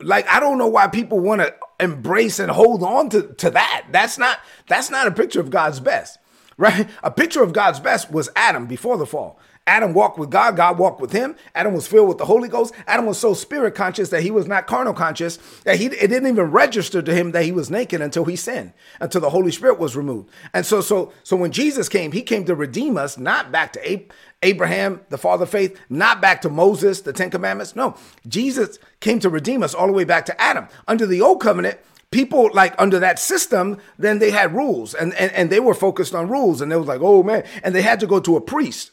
like 0.01 0.29
I 0.29 0.41
don't 0.41 0.59
know 0.59 0.69
why 0.69 0.89
people 0.89 1.21
want 1.21 1.41
to 1.41 1.55
embrace 1.79 2.39
and 2.39 2.51
hold 2.51 2.83
on 2.83 3.09
to, 3.11 3.23
to 3.35 3.51
that. 3.51 3.87
That's 3.91 4.19
not 4.19 4.41
that's 4.67 4.91
not 4.91 5.07
a 5.07 5.13
picture 5.13 5.41
of 5.41 5.51
God's 5.51 5.81
best. 5.81 6.19
Right? 6.61 6.91
A 7.03 7.11
picture 7.11 7.43
of 7.43 7.55
God's 7.55 7.81
best 7.81 8.11
was 8.11 8.29
Adam 8.37 8.67
before 8.67 8.99
the 8.99 9.07
fall. 9.07 9.41
Adam 9.67 9.95
walked 9.95 10.19
with 10.19 10.31
God, 10.31 10.57
God 10.57 10.79
walked 10.79 11.01
with 11.01 11.13
him. 11.13 11.37
Adam 11.55 11.75
was 11.75 11.87
filled 11.87 12.09
with 12.09 12.19
the 12.19 12.25
Holy 12.25 12.49
Ghost. 12.49 12.75
Adam 12.87 13.07
was 13.07 13.19
so 13.19 13.35
spirit 13.35 13.75
conscious 13.75 14.09
that 14.09 14.23
he 14.23 14.31
was 14.31 14.49
not 14.49 14.67
carnal 14.67 14.95
conscious, 14.95 15.37
that 15.65 15.79
he 15.79 15.87
it 15.87 16.09
didn't 16.09 16.27
even 16.27 16.51
register 16.51 17.01
to 17.01 17.15
him 17.15 17.33
that 17.33 17.45
he 17.45 17.53
was 17.53 17.71
naked 17.71 18.01
until 18.01 18.25
he 18.25 18.37
sinned, 18.37 18.73
until 19.01 19.21
the 19.21 19.31
Holy 19.31 19.53
Spirit 19.53 19.79
was 19.79 19.95
removed. 19.97 20.31
And 20.53 20.67
so 20.67 20.81
so 20.81 21.13
so 21.23 21.37
when 21.37 21.53
Jesus 21.53 21.89
came, 21.89 22.13
he 22.13 22.23
came 22.23 22.45
to 22.47 22.55
redeem 22.55 22.97
us, 22.97 23.17
not 23.17 23.53
back 23.53 23.73
to 23.75 24.09
Abraham, 24.43 25.03
the 25.11 25.19
father 25.19 25.45
of 25.45 25.51
faith, 25.51 25.79
not 25.89 26.21
back 26.21 26.41
to 26.43 26.49
Moses, 26.49 27.03
the 27.03 27.13
10 27.13 27.31
commandments. 27.31 27.77
No, 27.77 27.97
Jesus 28.27 28.79
came 29.01 29.21
to 29.21 29.29
redeem 29.29 29.63
us 29.63 29.75
all 29.75 29.87
the 29.87 29.93
way 29.93 30.05
back 30.05 30.27
to 30.27 30.41
Adam. 30.41 30.67
Under 30.89 31.07
the 31.07 31.21
old 31.21 31.41
covenant, 31.41 31.79
people 32.11 32.51
like 32.53 32.75
under 32.79 32.99
that 32.99 33.19
system, 33.19 33.79
then 33.99 34.19
they 34.19 34.31
had 34.31 34.55
rules 34.55 34.95
and, 34.95 35.15
and, 35.15 35.31
and 35.33 35.51
they 35.51 35.61
were 35.61 35.75
focused 35.75 36.15
on 36.15 36.29
rules 36.29 36.61
and 36.61 36.73
they 36.73 36.77
was 36.77 36.89
like, 36.89 37.01
oh 37.03 37.23
man, 37.23 37.45
and 37.63 37.75
they 37.75 37.83
had 37.83 38.01
to 38.01 38.07
go 38.07 38.19
to 38.21 38.37
a 38.37 38.41
priest. 38.41 38.93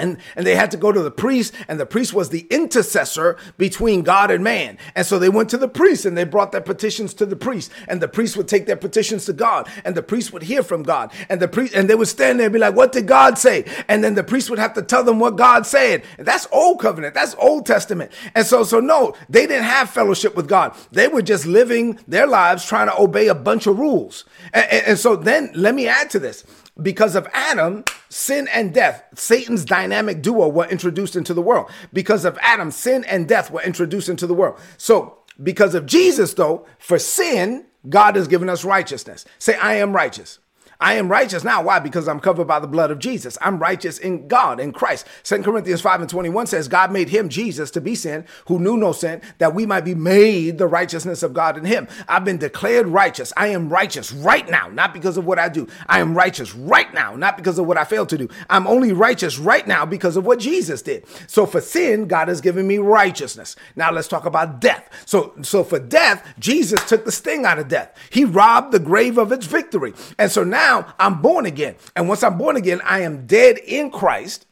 And, 0.00 0.18
and 0.36 0.46
they 0.46 0.54
had 0.54 0.70
to 0.72 0.76
go 0.76 0.92
to 0.92 1.02
the 1.02 1.10
priest, 1.10 1.54
and 1.68 1.78
the 1.78 1.86
priest 1.86 2.14
was 2.14 2.30
the 2.30 2.46
intercessor 2.50 3.36
between 3.58 4.02
God 4.02 4.30
and 4.30 4.42
man. 4.42 4.78
And 4.94 5.06
so 5.06 5.18
they 5.18 5.28
went 5.28 5.50
to 5.50 5.58
the 5.58 5.68
priest 5.68 6.04
and 6.04 6.16
they 6.16 6.24
brought 6.24 6.52
their 6.52 6.60
petitions 6.60 7.14
to 7.14 7.26
the 7.26 7.36
priest, 7.36 7.70
and 7.88 8.00
the 8.00 8.08
priest 8.08 8.36
would 8.36 8.48
take 8.48 8.66
their 8.66 8.76
petitions 8.76 9.24
to 9.26 9.32
God, 9.32 9.68
and 9.84 9.94
the 9.94 10.02
priest 10.02 10.32
would 10.32 10.42
hear 10.42 10.62
from 10.62 10.82
God. 10.82 11.12
And 11.28 11.40
the 11.40 11.48
priest 11.48 11.74
and 11.74 11.88
they 11.88 11.94
would 11.94 12.08
stand 12.08 12.38
there 12.38 12.46
and 12.46 12.52
be 12.52 12.58
like, 12.58 12.74
What 12.74 12.92
did 12.92 13.06
God 13.06 13.38
say? 13.38 13.64
And 13.88 14.02
then 14.02 14.14
the 14.14 14.24
priest 14.24 14.50
would 14.50 14.58
have 14.58 14.74
to 14.74 14.82
tell 14.82 15.04
them 15.04 15.18
what 15.18 15.36
God 15.36 15.66
said. 15.66 16.02
And 16.18 16.26
that's 16.26 16.46
old 16.52 16.80
covenant, 16.80 17.14
that's 17.14 17.34
Old 17.38 17.66
Testament. 17.66 18.12
And 18.34 18.46
so, 18.46 18.64
so 18.64 18.80
no, 18.80 19.14
they 19.28 19.46
didn't 19.46 19.64
have 19.64 19.90
fellowship 19.90 20.36
with 20.36 20.48
God. 20.48 20.74
They 20.92 21.08
were 21.08 21.22
just 21.22 21.46
living 21.46 21.98
their 22.06 22.26
lives 22.26 22.64
trying 22.64 22.88
to 22.88 23.00
obey 23.00 23.28
a 23.28 23.34
bunch 23.34 23.66
of 23.66 23.78
rules. 23.78 24.24
And, 24.52 24.66
and, 24.70 24.86
and 24.88 24.98
so 24.98 25.16
then 25.16 25.50
let 25.54 25.74
me 25.74 25.86
add 25.86 26.10
to 26.10 26.18
this. 26.18 26.44
Because 26.82 27.14
of 27.14 27.28
Adam, 27.32 27.84
sin 28.08 28.48
and 28.52 28.72
death, 28.72 29.04
Satan's 29.14 29.64
dynamic 29.64 30.22
duo 30.22 30.48
were 30.48 30.66
introduced 30.66 31.16
into 31.16 31.34
the 31.34 31.42
world. 31.42 31.70
Because 31.92 32.24
of 32.24 32.38
Adam, 32.40 32.70
sin 32.70 33.04
and 33.04 33.28
death 33.28 33.50
were 33.50 33.62
introduced 33.62 34.08
into 34.08 34.26
the 34.26 34.34
world. 34.34 34.58
So, 34.76 35.18
because 35.42 35.74
of 35.74 35.86
Jesus, 35.86 36.34
though, 36.34 36.66
for 36.78 36.98
sin, 36.98 37.66
God 37.88 38.16
has 38.16 38.28
given 38.28 38.48
us 38.48 38.64
righteousness. 38.64 39.24
Say, 39.38 39.56
I 39.56 39.74
am 39.74 39.94
righteous. 39.94 40.38
I 40.80 40.94
am 40.94 41.10
righteous 41.10 41.44
now. 41.44 41.62
Why? 41.62 41.78
Because 41.78 42.08
I'm 42.08 42.20
covered 42.20 42.46
by 42.46 42.58
the 42.58 42.66
blood 42.66 42.90
of 42.90 42.98
Jesus. 42.98 43.36
I'm 43.42 43.58
righteous 43.58 43.98
in 43.98 44.28
God, 44.28 44.58
in 44.58 44.72
Christ. 44.72 45.06
Second 45.22 45.44
Corinthians 45.44 45.82
5 45.82 46.00
and 46.00 46.10
21 46.10 46.46
says, 46.46 46.68
God 46.68 46.90
made 46.90 47.10
him, 47.10 47.28
Jesus, 47.28 47.70
to 47.72 47.80
be 47.80 47.94
sin, 47.94 48.24
who 48.46 48.58
knew 48.58 48.78
no 48.78 48.92
sin, 48.92 49.20
that 49.38 49.54
we 49.54 49.66
might 49.66 49.84
be 49.84 49.94
made 49.94 50.56
the 50.56 50.66
righteousness 50.66 51.22
of 51.22 51.34
God 51.34 51.58
in 51.58 51.66
him. 51.66 51.86
I've 52.08 52.24
been 52.24 52.38
declared 52.38 52.86
righteous. 52.86 53.32
I 53.36 53.48
am 53.48 53.68
righteous 53.68 54.10
right 54.10 54.48
now, 54.48 54.68
not 54.68 54.94
because 54.94 55.18
of 55.18 55.26
what 55.26 55.38
I 55.38 55.50
do. 55.50 55.68
I 55.86 56.00
am 56.00 56.16
righteous 56.16 56.54
right 56.54 56.92
now, 56.94 57.14
not 57.14 57.36
because 57.36 57.58
of 57.58 57.66
what 57.66 57.76
I 57.76 57.84
failed 57.84 58.08
to 58.10 58.18
do. 58.18 58.28
I'm 58.48 58.66
only 58.66 58.92
righteous 58.92 59.38
right 59.38 59.66
now 59.66 59.84
because 59.84 60.16
of 60.16 60.24
what 60.24 60.38
Jesus 60.38 60.80
did. 60.80 61.04
So 61.26 61.44
for 61.44 61.60
sin, 61.60 62.06
God 62.06 62.28
has 62.28 62.40
given 62.40 62.66
me 62.66 62.78
righteousness. 62.78 63.54
Now 63.76 63.92
let's 63.92 64.08
talk 64.08 64.24
about 64.24 64.60
death. 64.60 64.88
So, 65.04 65.34
so 65.42 65.62
for 65.62 65.78
death, 65.78 66.26
Jesus 66.38 66.82
took 66.88 67.04
the 67.04 67.12
sting 67.12 67.44
out 67.44 67.58
of 67.58 67.68
death. 67.68 67.94
He 68.08 68.24
robbed 68.24 68.72
the 68.72 68.78
grave 68.78 69.18
of 69.18 69.30
its 69.30 69.44
victory. 69.44 69.92
And 70.18 70.30
so 70.30 70.42
now 70.42 70.69
now 70.70 70.94
I'm 70.98 71.20
born 71.20 71.46
again. 71.46 71.74
And 71.96 72.08
once 72.08 72.22
I'm 72.22 72.38
born 72.38 72.56
again, 72.56 72.80
I 72.84 73.00
am 73.00 73.26
dead 73.26 73.58
in 73.58 73.90
Christ. 73.90 74.46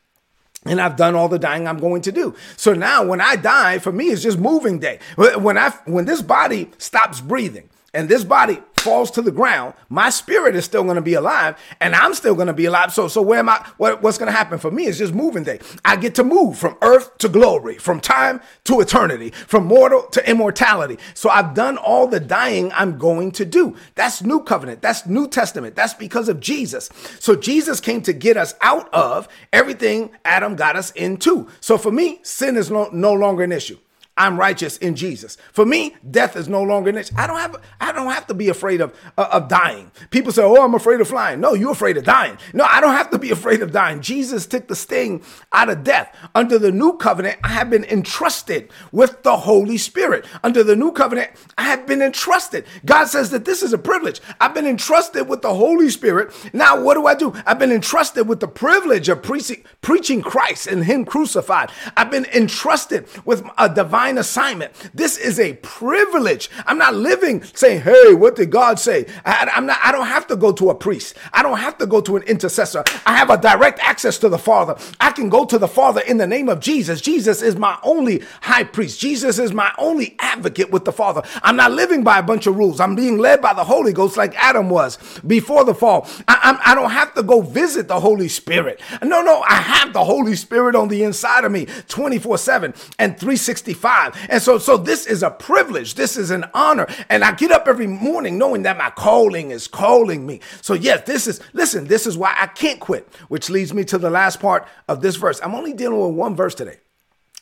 And 0.65 0.81
I've 0.81 0.97
done 0.97 1.15
all 1.15 1.29
the 1.29 1.39
dying 1.39 1.67
I'm 1.67 1.79
going 1.79 2.03
to 2.03 2.13
do. 2.13 2.35
So 2.57 2.75
now 2.75 3.05
when 3.05 3.21
I 3.21 3.37
die, 3.37 3.79
for 3.79 3.93
me, 3.93 4.07
it's 4.07 4.23
just 4.23 4.39
moving 4.39 4.81
day. 4.81 4.99
When 5.17 5.57
I 5.57 5.71
when 5.87 6.05
this 6.05 6.21
body 6.21 6.71
stops 6.79 7.21
breathing, 7.21 7.71
and 7.95 8.09
this 8.09 8.25
body 8.25 8.59
falls 8.89 9.11
to 9.11 9.23
the 9.23 9.31
ground, 9.31 9.75
my 9.91 10.09
spirit 10.09 10.57
is 10.57 10.65
still 10.65 10.83
going 10.83 10.97
to 10.97 11.03
be 11.03 11.13
alive 11.13 11.59
and 11.81 11.95
I'm 11.95 12.15
still 12.15 12.35
going 12.35 12.47
to 12.47 12.55
be 12.55 12.65
alive. 12.65 12.93
So, 12.93 13.07
so 13.07 13.21
where 13.21 13.39
am 13.39 13.49
I? 13.49 13.67
What, 13.77 14.03
what's 14.03 14.17
going 14.17 14.33
to 14.33 14.37
happen 14.37 14.59
for 14.59 14.71
me 14.71 14.87
is 14.87 14.97
just 14.97 15.13
moving 15.13 15.45
day. 15.45 15.61
I 15.85 15.97
get 15.97 16.15
to 16.15 16.25
move 16.25 16.59
from 16.59 16.77
earth 16.81 17.19
to 17.19 17.29
glory, 17.29 17.77
from 17.77 18.01
time 18.01 18.41
to 18.65 18.81
eternity, 18.81 19.31
from 19.31 19.67
mortal 19.67 20.03
to 20.13 20.29
immortality. 20.29 20.99
So 21.13 21.29
I've 21.29 21.53
done 21.53 21.77
all 21.77 22.07
the 22.07 22.19
dying 22.21 22.73
I'm 22.73 22.97
going 22.97 23.33
to 23.33 23.45
do. 23.45 23.77
That's 23.95 24.23
new 24.23 24.41
covenant. 24.41 24.81
That's 24.81 25.05
new 25.07 25.29
testament. 25.29 25.77
That's 25.77 25.95
because 25.95 26.31
of 26.31 26.41
Jesus. 26.41 26.89
So 27.21 27.37
Jesus 27.37 27.81
came 27.81 28.01
to 28.03 28.15
get 28.15 28.39
us 28.39 28.55
out 28.63 28.93
of 28.95 29.29
everything 29.53 30.11
Adam 30.25 30.57
got 30.57 30.77
us 30.77 30.93
into. 30.93 31.49
So 31.61 31.77
for 31.77 31.93
me, 31.93 32.21
sin 32.23 32.57
is 32.57 32.71
no, 32.71 32.89
no 32.91 33.13
longer 33.13 33.43
an 33.43 33.53
issue. 33.53 33.79
I'm 34.19 34.39
righteous 34.39 34.77
in 34.79 34.97
Jesus. 34.97 35.37
For 35.53 35.65
me, 35.65 35.95
death 36.11 36.37
is 36.37 36.49
no 36.49 36.63
longer 36.63 36.91
an 36.91 36.99
issue. 36.99 37.15
I 37.17 37.29
don't 37.29 37.39
have 37.39 37.57
I 37.81 37.93
don't 37.93 38.11
have 38.11 38.27
to 38.27 38.35
be 38.35 38.49
afraid 38.49 38.81
of 38.81 38.93
uh, 39.17 39.29
of 39.33 39.49
dying. 39.49 39.93
People 40.11 40.33
say, 40.33 40.43
"Oh, 40.43 40.63
I'm 40.63 40.75
afraid 40.75 41.01
of 41.01 41.09
flying." 41.09 41.41
No, 41.41 41.55
you're 41.55 41.71
afraid 41.71 41.97
of 41.97 42.05
dying. 42.05 42.37
No, 42.53 42.65
I 42.65 42.81
don't 42.81 42.95
have 42.95 43.11
to 43.11 43.19
be 43.19 43.31
afraid 43.31 43.63
of 43.63 43.71
dying. 43.71 44.01
Jesus 44.01 44.45
took 44.47 44.67
the 44.67 44.75
sting 44.75 45.23
out 45.53 45.69
of 45.69 45.85
death. 45.85 46.15
Under 46.35 46.59
the 46.59 46.73
new 46.73 46.97
covenant, 46.97 47.39
I 47.45 47.49
have 47.51 47.71
been 47.71 47.85
entrusted 47.85 48.71
with 48.91 49.23
the 49.23 49.37
Holy 49.37 49.79
Spirit. 49.79 50.27
Under 50.43 50.65
the 50.65 50.75
new 50.75 50.91
covenant, 50.91 51.31
I 51.57 51.63
have 51.63 51.87
been 51.87 52.03
entrusted. 52.03 52.67
God 52.85 53.05
says 53.05 53.31
that 53.31 53.45
this 53.45 53.63
is 53.63 53.73
a 53.73 53.79
privilege. 53.79 54.21
I've 54.41 54.55
been 54.55 54.67
entrusted 54.67 55.29
with 55.29 55.43
the 55.43 55.55
Holy 55.55 55.91
Spirit. 55.91 56.35
Now, 56.53 56.81
what 56.81 56.95
do 56.95 57.07
I 57.07 57.15
do? 57.15 57.33
I've 57.47 57.59
been 57.61 57.73
entrusted 57.73 58.27
with 58.27 58.41
the 58.41 58.49
privilege 58.49 59.09
of 59.09 59.23
pre- 59.23 59.63
preaching 59.81 60.23
Christ 60.23 60.67
and 60.67 60.85
him 60.85 61.05
crucified. 61.05 61.71
I've 61.97 62.11
been 62.11 62.27
entrusted 62.27 63.07
with 63.25 63.45
a 63.57 63.69
divine 63.69 64.08
divine 64.09 64.19
assignment. 64.19 64.73
This 64.95 65.17
is 65.19 65.39
a 65.39 65.55
privilege. 65.55 66.51
I'm 66.67 66.79
not 66.79 66.95
living 66.95 67.43
saying, 67.55 67.83
"Hey, 67.83 68.15
what 68.15 68.37
did 68.37 68.51
God 68.51 68.79
say?" 68.79 69.07
I, 69.25 69.51
am 69.55 69.67
not. 69.67 69.79
I 69.83 69.93
don't 69.93 70.07
have 70.07 70.27
to 70.29 70.37
go 70.37 70.53
to 70.53 70.71
a 70.71 70.75
priest. 70.75 71.15
I 71.33 71.43
don't 71.43 71.59
have 71.59 71.79
to 71.79 71.87
go 71.87 72.01
to 72.01 72.17
an 72.17 72.23
intercessor. 72.23 72.85
I 73.07 73.17
have 73.17 73.31
a 73.31 73.37
direct 73.37 73.81
access 73.81 74.19
to 74.19 74.29
the 74.29 74.39
Father. 74.39 74.77
I 75.01 75.11
can 75.11 75.29
go 75.29 75.45
to 75.45 75.59
the 75.59 75.69
Father 75.69 76.01
in 76.01 76.17
the 76.19 76.27
name 76.27 76.49
of 76.49 76.61
Jesus. 76.61 77.01
Jesus 77.01 77.43
is 77.43 77.57
my 77.57 77.79
only 77.83 78.23
high 78.43 78.65
priest. 78.65 79.01
Jesus 79.01 79.39
is 79.39 79.53
my 79.53 79.71
only 79.79 80.17
advocate 80.21 80.71
with 80.71 80.85
the 80.85 80.93
Father. 80.93 81.23
I'm 81.43 81.57
not 81.57 81.73
living 81.73 82.03
by 82.03 82.19
a 82.19 82.23
bunch 82.23 82.47
of 82.47 82.57
rules. 82.57 82.81
I'm 82.81 82.95
being 82.95 83.19
led 83.19 83.43
by 83.43 83.53
the 83.53 83.65
Holy 83.65 83.93
Ghost, 83.93 84.17
like 84.17 84.35
Adam 84.37 84.71
was 84.71 84.99
before 85.27 85.65
the 85.65 85.75
fall. 85.75 86.07
I, 86.27 86.39
I'm, 86.43 86.59
I 86.65 86.75
don't 86.75 86.91
have 86.91 87.15
to 87.15 87.23
go 87.23 87.41
visit 87.43 87.89
the 87.89 88.01
Holy 88.01 88.29
Spirit. 88.29 88.81
No, 89.03 89.23
no, 89.23 89.43
I 89.43 89.57
have 89.57 89.93
the 89.93 90.05
Holy 90.05 90.37
Spirit 90.37 90.75
on 90.75 90.89
the 90.89 91.03
inside 91.05 91.45
of 91.45 91.53
me, 91.53 91.67
24 91.89 92.39
seven 92.39 92.75
and 92.99 93.19
365. 93.19 93.98
And 94.29 94.43
so, 94.43 94.59
so 94.59 94.77
this 94.77 95.07
is 95.07 95.23
a 95.23 95.31
privilege. 95.31 95.95
This 95.95 96.17
is 96.17 96.31
an 96.31 96.45
honor. 96.55 96.87
And 97.09 97.25
I 97.25 97.33
get 97.33 97.51
up 97.51 97.67
every 97.67 97.87
morning 97.87 98.39
knowing 98.39 98.63
that 98.63 98.79
my 98.79 98.91
calling 98.91 99.51
is 99.51 99.69
calling 99.69 100.27
me. 100.27 100.41
So 100.63 100.75
yes, 100.75 101.07
this 101.07 101.27
is, 101.27 101.41
listen, 101.53 101.87
this 101.87 102.07
is 102.07 102.17
why 102.17 102.35
I 102.39 102.47
can't 102.47 102.81
quit, 102.81 103.09
which 103.29 103.51
leads 103.51 103.75
me 103.75 103.85
to 103.85 103.99
the 103.99 104.11
last 104.11 104.41
part 104.41 104.67
of 104.89 105.01
this 105.01 105.17
verse. 105.17 105.41
I'm 105.43 105.55
only 105.55 105.73
dealing 105.73 106.01
with 106.01 106.15
one 106.15 106.37
verse 106.37 106.55
today. 106.55 106.79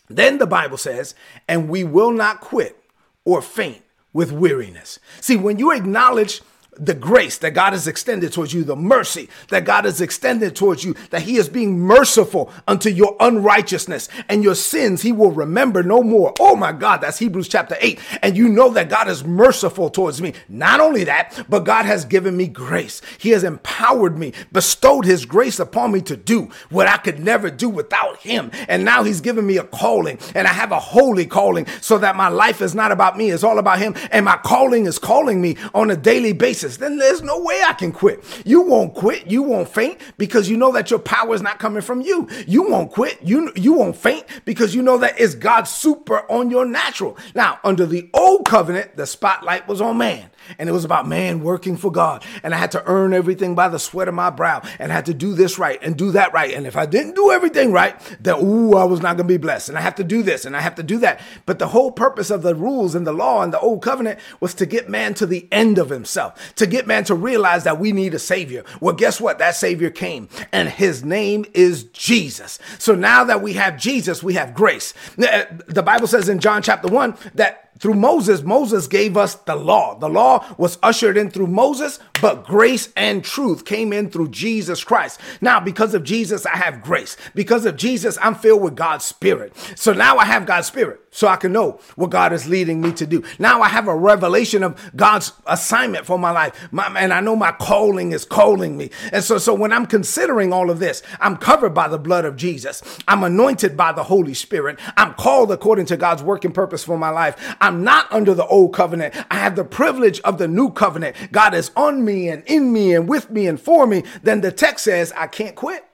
Then 0.09 0.39
the 0.39 0.47
Bible 0.47 0.79
says, 0.79 1.15
and 1.49 1.69
we 1.69 1.85
will 1.85 2.13
not 2.13 2.41
quit 2.41 2.81
or 3.25 3.43
faint 3.43 3.83
with 4.13 4.33
weariness. 4.33 4.99
See, 5.21 5.37
when 5.37 5.59
you 5.59 5.73
acknowledge 5.73 6.41
the 6.79 6.95
grace 6.95 7.39
that 7.39 7.53
God 7.53 7.73
has 7.73 7.87
extended 7.87 8.33
towards 8.33 8.53
you, 8.53 8.65
the 8.65 8.77
mercy 8.77 9.29
that 9.49 9.65
God 9.65 9.85
has 9.85 10.01
extended 10.01 10.55
towards 10.55 10.85
you, 10.85 10.95
that 11.11 11.23
He 11.23 11.37
is 11.37 11.49
being 11.49 11.79
merciful 11.79 12.53
unto 12.67 12.91
your 12.91 13.17
unrighteousness 13.21 14.09
and 14.29 14.43
your 14.45 14.55
sins, 14.55 15.03
He 15.03 15.13
will 15.13 15.33
remember 15.33 15.83
no 15.83 16.03
more. 16.03 16.35
Oh 16.39 16.57
my 16.57 16.73
God, 16.73 17.01
that's 17.01 17.19
Hebrews 17.19 17.49
chapter 17.49 17.77
8. 17.81 18.01
And 18.23 18.37
you 18.37 18.49
know 18.49 18.71
that 18.71 18.89
God 18.89 19.09
is 19.09 19.25
merciful 19.25 19.91
towards 19.91 20.21
me. 20.21 20.35
Not 20.49 20.81
only 20.81 21.05
that, 21.05 21.45
but 21.49 21.61
God 21.61 21.87
has 21.87 22.05
given 22.05 22.37
me 22.37 22.49
grace. 22.49 23.01
He 23.19 23.31
has 23.31 23.45
empowered 23.45 24.19
me, 24.19 24.33
bestowed 24.53 25.05
His 25.05 25.25
grace 25.25 25.59
upon 25.59 25.93
me 25.93 26.01
to 26.03 26.17
do 26.17 26.51
what 26.71 26.89
I 26.89 26.97
could 26.99 27.21
never 27.21 27.51
do 27.51 27.69
without 27.69 28.19
Him. 28.19 28.51
And 28.69 28.85
now 28.85 29.03
He's 29.03 29.21
given 29.21 29.47
me 29.47 29.57
a 29.57 29.65
calling, 29.65 30.19
and 30.35 30.47
I 30.47 30.53
have 30.53 30.73
a 30.73 30.81
holy 30.81 31.27
calling 31.27 31.67
so 31.81 31.99
that 31.99 32.17
my 32.17 32.29
life 32.29 32.61
is 32.61 32.75
not 32.75 32.93
about 32.93 33.17
me, 33.17 33.31
it's 33.31 33.45
all 33.45 33.59
about 33.59 33.79
Him. 33.79 33.95
And 34.11 34.25
my 34.25 34.37
calling 34.37 34.87
is 34.87 34.99
calling 34.99 35.41
me 35.41 35.57
on 35.75 35.91
a 35.91 35.97
daily 35.97 36.33
basis 36.33 36.66
then 36.75 36.99
there's 36.99 37.23
no 37.23 37.41
way 37.41 37.63
I 37.67 37.73
can 37.73 37.93
quit. 37.93 38.23
You 38.45 38.63
won't 38.63 38.95
quit. 38.95 39.27
You 39.31 39.43
won't 39.43 39.69
faint 39.69 40.01
because 40.19 40.49
you 40.49 40.57
know 40.57 40.73
that 40.73 40.91
your 40.91 40.99
power 40.99 41.35
is 41.35 41.43
not 41.43 41.59
coming 41.59 41.83
from 41.83 42.01
you. 42.01 42.29
You 42.47 42.69
won't 42.69 42.91
quit. 42.91 43.19
You, 43.23 43.53
you 43.55 43.75
won't 43.75 43.97
faint 43.97 44.27
because 44.45 44.75
you 44.75 44.83
know 44.83 44.99
that 44.99 45.21
it's 45.21 45.35
God's 45.35 45.71
super 45.71 46.31
on 46.31 46.51
your 46.51 46.65
natural. 46.65 47.17
Now, 47.35 47.59
under 47.65 47.87
the 47.87 48.11
old 48.13 48.45
covenant, 48.47 48.97
the 48.97 49.07
spotlight 49.07 49.69
was 49.69 49.81
on 49.81 49.99
man 49.99 50.31
and 50.59 50.69
it 50.69 50.73
was 50.73 50.85
about 50.85 51.09
man 51.09 51.41
working 51.41 51.77
for 51.77 51.91
God. 51.91 52.25
And 52.43 52.55
I 52.55 52.59
had 52.59 52.73
to 52.73 52.83
earn 52.87 53.13
everything 53.13 53.55
by 53.55 53.69
the 53.69 53.79
sweat 53.79 54.09
of 54.09 54.15
my 54.15 54.31
brow 54.31 54.63
and 54.79 54.93
I 54.93 54.95
had 54.95 55.07
to 55.07 55.15
do 55.15 55.35
this 55.35 55.59
right 55.59 55.79
and 55.83 55.97
do 55.97 56.13
that 56.13 56.33
right. 56.33 56.53
And 56.53 56.67
if 56.67 56.77
I 56.77 56.87
didn't 56.87 57.15
do 57.15 57.31
everything 57.31 57.73
right, 57.73 57.99
then, 58.21 58.43
ooh, 58.43 58.75
I 58.75 58.85
was 58.85 59.01
not 59.01 59.17
going 59.17 59.29
to 59.29 59.35
be 59.35 59.39
blessed. 59.39 59.69
And 59.69 59.79
I 59.79 59.81
have 59.81 59.95
to 59.97 60.05
do 60.05 60.23
this 60.23 60.45
and 60.45 60.57
I 60.57 60.61
have 60.61 60.75
to 60.77 60.83
do 60.83 60.99
that. 60.99 61.21
But 61.45 61.59
the 61.59 61.69
whole 61.69 61.93
purpose 61.93 62.31
of 62.31 62.43
the 62.43 62.55
rules 62.55 62.95
and 62.95 63.07
the 63.07 63.13
law 63.13 63.43
and 63.43 63.53
the 63.53 63.61
old 63.61 63.83
covenant 63.83 64.19
was 64.41 64.55
to 64.55 64.67
get 64.67 64.89
man 64.89 65.15
to 65.15 65.27
the 65.27 65.49
end 65.53 65.79
of 65.79 65.91
himself, 65.91 66.53
to 66.57 66.67
get 66.67 66.87
man 66.87 67.05
to 67.05 67.15
realize 67.15 67.65
that 67.65 67.79
we 67.79 67.93
need 67.93 68.15
a 68.15 68.19
savior. 68.19 68.65
Well, 68.81 68.95
guess 68.95 69.21
what? 69.21 69.39
That 69.39 69.57
savior 69.57 69.91
came 69.91 70.29
and 70.53 70.69
his 70.69 71.05
name 71.05 71.45
is 71.55 71.85
Jesus. 71.85 72.59
So 72.79 72.95
now 72.95 73.25
that 73.25 73.43
we 73.43 73.55
have 73.55 73.79
Jesus, 73.79 74.23
we 74.23 74.35
have 74.35 74.55
grace. 74.55 74.93
Uh, 75.19 75.45
the 75.67 75.83
Bible 75.83 76.07
says 76.07 76.29
in 76.29 76.41
John 76.41 76.63
chapter 76.63 76.89
1 76.89 77.17
that 77.35 77.66
through 77.79 77.95
Moses, 77.95 78.43
Moses 78.43 78.87
gave 78.87 79.17
us 79.17 79.35
the 79.35 79.57
law. 79.57 79.99
The 79.99 80.09
law 80.09 80.47
was 80.59 80.79
ushered 80.83 81.17
in 81.17 81.31
through 81.31 81.49
Moses, 81.49 81.99
but 82.21 82.45
grace 82.45 82.93
and 82.97 83.25
truth 83.25 83.65
came 83.65 83.93
in 83.93 84.11
through 84.11 84.31
Jesus 84.31 84.83
Christ. 84.85 85.21
Now, 85.41 85.61
because 85.61 85.95
of 85.95 86.05
Jesus, 86.05 86.47
I 86.47 86.57
have 86.57 86.83
grace. 86.83 87.17
Because 87.35 87.67
of 87.67 87.77
Jesus, 87.77 88.19
I'm 88.23 88.35
filled 88.35 88.63
with 88.63 88.77
God's 88.77 89.05
Spirit. 89.05 89.55
So 89.77 89.93
now 89.93 90.19
I 90.19 90.25
have 90.25 90.47
God's 90.47 90.67
Spirit 90.67 91.01
so 91.17 91.29
I 91.29 91.37
can 91.37 91.51
know 91.51 91.81
what 91.95 92.11
God 92.11 92.35
is 92.35 92.47
leading 92.47 92.83
me 92.83 92.93
to 92.93 93.07
do. 93.07 93.25
Now 93.39 93.63
I 93.63 93.69
have 93.69 93.89
a 93.89 93.97
revelation 93.97 94.63
of 94.63 94.79
God's 94.95 95.33
assignment 95.47 96.05
for 96.05 96.19
my 96.19 96.31
life. 96.31 96.69
My, 96.71 96.87
and 96.99 97.11
I 97.11 97.21
know 97.21 97.35
my 97.35 97.53
calling 97.53 98.13
is 98.13 98.27
calling 98.27 98.77
me. 98.77 98.91
And 99.13 99.25
so, 99.25 99.39
so 99.39 99.55
when 99.55 99.73
I'm 99.73 99.87
considering 99.87 100.53
all 100.53 100.69
of 100.69 100.79
this, 100.79 101.03
I'm 101.19 101.39
covered 101.39 101.71
by 101.71 101.89
the 101.89 101.99
blood 101.99 102.27
of 102.27 102.37
Jesus. 102.37 102.83
I'm 103.09 103.25
anointed 103.25 103.79
by 103.79 103.93
the 103.93 104.03
Holy 104.03 104.35
Spirit. 104.35 104.79
I'm 104.99 105.15
called 105.15 105.51
according 105.51 105.87
to 105.87 105.97
God's 105.97 106.23
working 106.23 106.53
purpose 106.53 106.85
for 106.85 106.99
my 106.99 107.09
life. 107.09 107.57
I'm 107.67 107.83
not 107.83 108.11
under 108.13 108.33
the 108.33 108.47
old 108.47 108.73
covenant. 108.73 109.15
I 109.29 109.39
have 109.39 109.57
the 109.57 109.65
privilege 109.65 110.21
of 110.21 110.39
the 110.39 110.47
new 110.47 110.71
covenant. 110.71 111.17
God 111.33 111.53
is 111.53 111.73
on 111.75 112.05
me 112.05 112.29
and 112.29 112.45
in 112.47 112.73
me 112.73 112.95
and 112.95 113.09
with 113.09 113.29
me 113.29 113.49
and 113.49 113.61
for 113.61 113.89
me. 113.89 114.05
Then 114.23 114.41
the 114.41 114.53
text 114.53 114.85
says 114.85 115.13
I 115.17 115.27
can't 115.27 115.57
quit. 115.57 115.85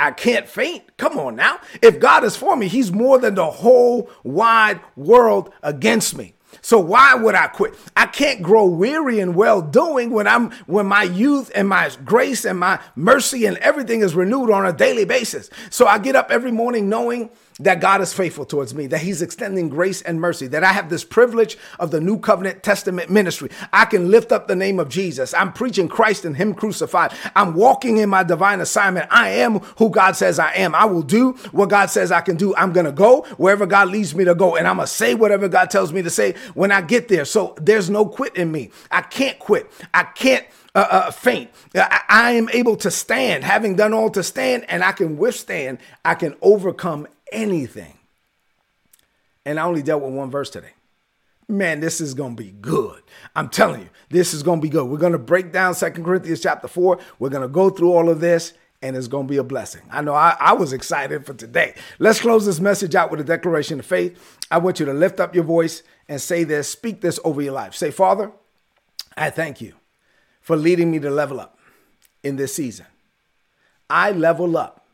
I 0.00 0.12
can't 0.12 0.48
faint. 0.48 0.96
Come 0.96 1.18
on 1.18 1.36
now. 1.36 1.58
If 1.82 2.00
God 2.00 2.24
is 2.24 2.34
for 2.34 2.56
me, 2.56 2.66
He's 2.66 2.90
more 2.90 3.18
than 3.18 3.34
the 3.34 3.50
whole 3.50 4.10
wide 4.22 4.80
world 4.96 5.52
against 5.62 6.16
me. 6.16 6.32
So 6.62 6.78
why 6.78 7.14
would 7.14 7.34
I 7.34 7.48
quit? 7.48 7.74
I 7.94 8.06
can't 8.06 8.42
grow 8.42 8.64
weary 8.64 9.20
in 9.20 9.34
well 9.34 9.60
doing 9.60 10.10
when 10.10 10.26
I'm 10.26 10.50
when 10.66 10.86
my 10.86 11.02
youth 11.02 11.50
and 11.54 11.68
my 11.68 11.90
grace 12.06 12.46
and 12.46 12.58
my 12.58 12.80
mercy 12.96 13.44
and 13.44 13.58
everything 13.58 14.00
is 14.00 14.14
renewed 14.14 14.50
on 14.50 14.64
a 14.64 14.72
daily 14.72 15.04
basis. 15.04 15.50
So 15.68 15.86
I 15.86 15.98
get 15.98 16.16
up 16.16 16.30
every 16.30 16.52
morning 16.52 16.88
knowing 16.88 17.30
that 17.60 17.80
God 17.80 18.00
is 18.00 18.12
faithful 18.12 18.44
towards 18.44 18.74
me, 18.74 18.86
that 18.88 19.00
He's 19.00 19.22
extending 19.22 19.68
grace 19.68 20.02
and 20.02 20.20
mercy, 20.20 20.46
that 20.48 20.64
I 20.64 20.72
have 20.72 20.88
this 20.88 21.04
privilege 21.04 21.56
of 21.78 21.90
the 21.90 22.00
New 22.00 22.18
Covenant 22.18 22.62
Testament 22.62 23.10
ministry. 23.10 23.50
I 23.72 23.84
can 23.84 24.10
lift 24.10 24.32
up 24.32 24.48
the 24.48 24.56
name 24.56 24.78
of 24.78 24.88
Jesus. 24.88 25.34
I'm 25.34 25.52
preaching 25.52 25.88
Christ 25.88 26.24
and 26.24 26.36
Him 26.36 26.54
crucified. 26.54 27.12
I'm 27.34 27.54
walking 27.54 27.98
in 27.98 28.08
my 28.08 28.22
divine 28.22 28.60
assignment. 28.60 29.06
I 29.10 29.30
am 29.30 29.58
who 29.78 29.90
God 29.90 30.16
says 30.16 30.38
I 30.38 30.52
am. 30.54 30.74
I 30.74 30.84
will 30.84 31.02
do 31.02 31.32
what 31.52 31.68
God 31.68 31.86
says 31.86 32.12
I 32.12 32.20
can 32.20 32.36
do. 32.36 32.54
I'm 32.56 32.72
going 32.72 32.86
to 32.86 32.92
go 32.92 33.22
wherever 33.36 33.66
God 33.66 33.88
leads 33.88 34.14
me 34.14 34.24
to 34.24 34.34
go, 34.34 34.56
and 34.56 34.66
I'm 34.66 34.76
going 34.76 34.86
to 34.86 34.92
say 34.92 35.14
whatever 35.14 35.48
God 35.48 35.70
tells 35.70 35.92
me 35.92 36.02
to 36.02 36.10
say 36.10 36.34
when 36.54 36.72
I 36.72 36.80
get 36.80 37.08
there. 37.08 37.24
So 37.24 37.54
there's 37.60 37.90
no 37.90 38.06
quit 38.06 38.36
in 38.36 38.50
me. 38.52 38.70
I 38.90 39.02
can't 39.02 39.38
quit. 39.38 39.70
I 39.92 40.04
can't 40.04 40.46
uh, 40.74 40.86
uh, 40.90 41.10
faint. 41.10 41.50
I, 41.74 42.00
I 42.08 42.30
am 42.32 42.48
able 42.50 42.76
to 42.76 42.90
stand, 42.90 43.44
having 43.44 43.76
done 43.76 43.92
all 43.92 44.10
to 44.10 44.22
stand, 44.22 44.64
and 44.68 44.84
I 44.84 44.92
can 44.92 45.16
withstand. 45.16 45.78
I 46.04 46.14
can 46.14 46.36
overcome 46.40 47.08
anything. 47.32 47.94
And 49.44 49.58
I 49.58 49.64
only 49.64 49.82
dealt 49.82 50.02
with 50.02 50.12
one 50.12 50.30
verse 50.30 50.50
today. 50.50 50.72
Man, 51.48 51.80
this 51.80 52.00
is 52.00 52.12
going 52.12 52.36
to 52.36 52.42
be 52.42 52.50
good. 52.50 53.02
I'm 53.34 53.48
telling 53.48 53.80
you, 53.80 53.88
this 54.10 54.34
is 54.34 54.42
going 54.42 54.60
to 54.60 54.62
be 54.62 54.68
good. 54.68 54.84
We're 54.84 54.98
going 54.98 55.12
to 55.12 55.18
break 55.18 55.50
down 55.50 55.74
Second 55.74 56.04
Corinthians 56.04 56.42
chapter 56.42 56.68
4. 56.68 56.98
We're 57.18 57.30
going 57.30 57.42
to 57.42 57.48
go 57.48 57.70
through 57.70 57.92
all 57.92 58.10
of 58.10 58.20
this 58.20 58.52
and 58.82 58.96
it's 58.96 59.08
going 59.08 59.26
to 59.26 59.30
be 59.30 59.38
a 59.38 59.44
blessing. 59.44 59.82
I 59.90 60.02
know 60.02 60.14
I, 60.14 60.36
I, 60.38 60.52
was 60.52 60.72
excited 60.72 61.26
for 61.26 61.34
today. 61.34 61.74
Let's 61.98 62.20
close 62.20 62.46
this 62.46 62.60
message 62.60 62.94
out 62.94 63.10
with 63.10 63.20
a 63.20 63.24
declaration 63.24 63.80
of 63.80 63.86
faith. 63.86 64.38
I 64.50 64.58
want 64.58 64.78
you 64.78 64.86
to 64.86 64.92
lift 64.92 65.20
up 65.20 65.34
your 65.34 65.44
voice 65.44 65.82
and 66.08 66.20
say 66.20 66.44
this, 66.44 66.68
speak 66.68 67.00
this 67.00 67.18
over 67.24 67.42
your 67.42 67.54
life. 67.54 67.74
Say, 67.74 67.90
Father, 67.90 68.30
I 69.16 69.30
thank 69.30 69.60
you 69.60 69.74
for 70.40 70.56
leading 70.56 70.90
me 70.90 71.00
to 71.00 71.10
level 71.10 71.40
up 71.40 71.58
in 72.22 72.36
this 72.36 72.54
season. 72.54 72.86
I 73.90 74.12
level 74.12 74.56
up 74.56 74.84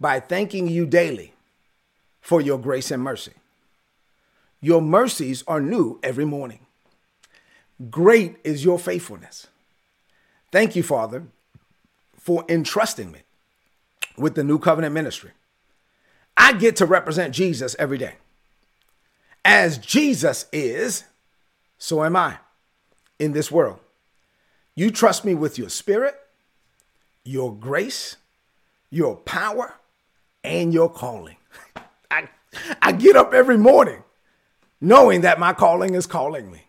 by 0.00 0.20
thanking 0.20 0.68
you 0.68 0.86
daily 0.86 1.32
for 2.26 2.40
your 2.40 2.58
grace 2.58 2.90
and 2.90 3.00
mercy. 3.00 3.30
Your 4.60 4.82
mercies 4.82 5.44
are 5.46 5.60
new 5.60 6.00
every 6.02 6.24
morning. 6.24 6.58
Great 7.88 8.34
is 8.42 8.64
your 8.64 8.80
faithfulness. 8.80 9.46
Thank 10.50 10.74
you, 10.74 10.82
Father, 10.82 11.22
for 12.18 12.44
entrusting 12.48 13.12
me 13.12 13.20
with 14.18 14.34
the 14.34 14.42
new 14.42 14.58
covenant 14.58 14.92
ministry. 14.92 15.30
I 16.36 16.54
get 16.54 16.74
to 16.76 16.84
represent 16.84 17.32
Jesus 17.32 17.76
every 17.78 17.96
day. 17.96 18.14
As 19.44 19.78
Jesus 19.78 20.46
is, 20.52 21.04
so 21.78 22.02
am 22.02 22.16
I 22.16 22.38
in 23.20 23.34
this 23.34 23.52
world. 23.52 23.78
You 24.74 24.90
trust 24.90 25.24
me 25.24 25.36
with 25.36 25.58
your 25.58 25.68
spirit, 25.68 26.16
your 27.24 27.54
grace, 27.54 28.16
your 28.90 29.14
power, 29.14 29.74
and 30.42 30.74
your 30.74 30.90
calling. 30.90 31.36
I, 32.10 32.28
I 32.82 32.92
get 32.92 33.16
up 33.16 33.32
every 33.32 33.58
morning 33.58 34.02
knowing 34.80 35.22
that 35.22 35.38
my 35.38 35.52
calling 35.52 35.94
is 35.94 36.06
calling 36.06 36.50
me. 36.50 36.62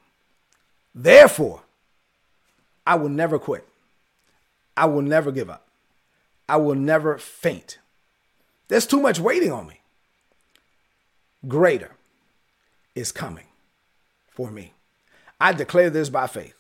Therefore, 0.94 1.62
I 2.86 2.96
will 2.96 3.10
never 3.10 3.38
quit. 3.38 3.68
I 4.76 4.86
will 4.86 5.02
never 5.02 5.32
give 5.32 5.50
up. 5.50 5.68
I 6.48 6.58
will 6.58 6.76
never 6.76 7.18
faint. 7.18 7.80
There's 8.68 8.88
too 8.88 9.02
much 9.02 9.20
waiting 9.20 9.52
on 9.52 9.68
me. 9.68 9.82
Greater 11.48 11.92
is 12.96 13.12
coming 13.12 13.46
for 14.30 14.50
me. 14.50 14.74
I 15.40 15.54
declare 15.54 15.90
this 15.90 16.10
by 16.10 16.28
faith. 16.28 16.56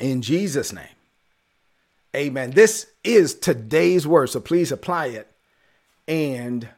In 0.00 0.22
Jesus' 0.22 0.72
name. 0.72 0.86
Amen. 2.14 2.52
This 2.52 2.86
is 3.02 3.34
today's 3.34 4.06
word. 4.06 4.28
So 4.28 4.40
please 4.40 4.70
apply 4.70 5.06
it 5.06 5.30
and 6.06 6.68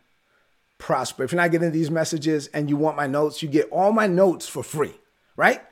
prosper. 0.78 1.24
If 1.24 1.32
you're 1.32 1.40
not 1.40 1.50
getting 1.50 1.72
these 1.72 1.90
messages 1.90 2.48
and 2.48 2.68
you 2.68 2.76
want 2.76 2.96
my 2.96 3.06
notes, 3.06 3.42
you 3.42 3.48
get 3.48 3.68
all 3.70 3.92
my 3.92 4.06
notes 4.06 4.48
for 4.48 4.62
free, 4.62 4.94
right? 5.36 5.62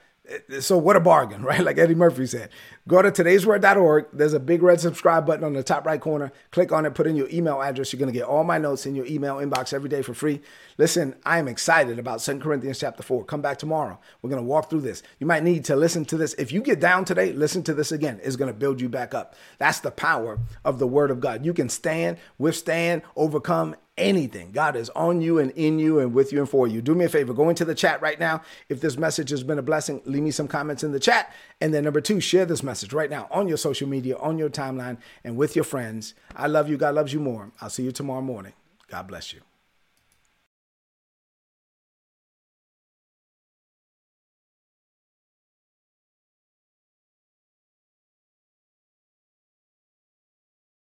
So 0.60 0.78
what 0.78 0.96
a 0.96 1.00
bargain, 1.00 1.42
right? 1.44 1.60
Like 1.60 1.76
Eddie 1.76 1.94
Murphy 1.94 2.26
said. 2.26 2.48
Go 2.88 3.02
to 3.02 3.10
today'sword.org. 3.10 4.06
There's 4.12 4.32
a 4.32 4.40
big 4.40 4.62
red 4.62 4.80
subscribe 4.80 5.26
button 5.26 5.44
on 5.44 5.52
the 5.52 5.62
top 5.62 5.86
right 5.86 6.00
corner. 6.00 6.32
Click 6.50 6.72
on 6.72 6.86
it, 6.86 6.94
put 6.94 7.06
in 7.06 7.16
your 7.16 7.28
email 7.30 7.62
address. 7.62 7.92
You're 7.92 7.98
going 7.98 8.12
to 8.12 8.18
get 8.18 8.26
all 8.26 8.44
my 8.44 8.58
notes 8.58 8.86
in 8.86 8.94
your 8.94 9.06
email 9.06 9.36
inbox 9.36 9.72
every 9.72 9.88
day 9.88 10.02
for 10.02 10.14
free. 10.14 10.40
Listen, 10.76 11.14
I 11.24 11.38
am 11.38 11.48
excited 11.48 11.98
about 11.98 12.20
Second 12.20 12.42
Corinthians 12.42 12.78
chapter 12.78 13.02
4. 13.02 13.24
Come 13.24 13.42
back 13.42 13.58
tomorrow. 13.58 13.98
We're 14.22 14.30
going 14.30 14.42
to 14.42 14.48
walk 14.48 14.70
through 14.70 14.82
this. 14.82 15.02
You 15.18 15.26
might 15.26 15.44
need 15.44 15.64
to 15.66 15.76
listen 15.76 16.04
to 16.06 16.16
this. 16.16 16.34
If 16.34 16.52
you 16.52 16.62
get 16.62 16.80
down 16.80 17.04
today, 17.04 17.32
listen 17.32 17.62
to 17.64 17.74
this 17.74 17.92
again. 17.92 18.20
It's 18.22 18.36
going 18.36 18.52
to 18.52 18.58
build 18.58 18.80
you 18.80 18.88
back 18.88 19.14
up. 19.14 19.34
That's 19.58 19.80
the 19.80 19.90
power 19.90 20.38
of 20.64 20.78
the 20.78 20.86
word 20.86 21.10
of 21.10 21.20
God. 21.20 21.44
You 21.44 21.54
can 21.54 21.68
stand, 21.68 22.18
withstand, 22.38 23.02
overcome 23.16 23.76
anything. 23.96 24.50
God 24.52 24.76
is 24.76 24.90
on 24.90 25.20
you 25.20 25.38
and 25.38 25.50
in 25.52 25.78
you 25.78 26.00
and 26.00 26.12
with 26.12 26.32
you 26.32 26.40
and 26.40 26.48
for 26.48 26.66
you. 26.66 26.82
Do 26.82 26.94
me 26.94 27.04
a 27.04 27.08
favor, 27.08 27.32
go 27.32 27.48
into 27.48 27.64
the 27.64 27.74
chat 27.74 28.00
right 28.02 28.18
now. 28.18 28.42
If 28.68 28.80
this 28.80 28.96
message 28.96 29.30
has 29.30 29.42
been 29.42 29.58
a 29.58 29.62
blessing, 29.62 30.02
leave 30.04 30.22
me 30.22 30.30
some 30.30 30.48
comments 30.48 30.82
in 30.82 30.92
the 30.92 31.00
chat. 31.00 31.32
And 31.60 31.72
then 31.72 31.84
number 31.84 32.00
two, 32.00 32.20
share 32.20 32.46
this 32.46 32.62
message 32.62 32.92
right 32.92 33.10
now 33.10 33.28
on 33.30 33.48
your 33.48 33.56
social 33.56 33.88
media, 33.88 34.16
on 34.18 34.38
your 34.38 34.50
timeline, 34.50 34.98
and 35.22 35.36
with 35.36 35.54
your 35.56 35.64
friends. 35.64 36.14
I 36.34 36.46
love 36.46 36.68
you. 36.68 36.76
God 36.76 36.94
loves 36.94 37.12
you 37.12 37.20
more. 37.20 37.52
I'll 37.60 37.70
see 37.70 37.84
you 37.84 37.92
tomorrow 37.92 38.22
morning. 38.22 38.52
God 38.88 39.06
bless 39.06 39.32
you. 39.32 39.40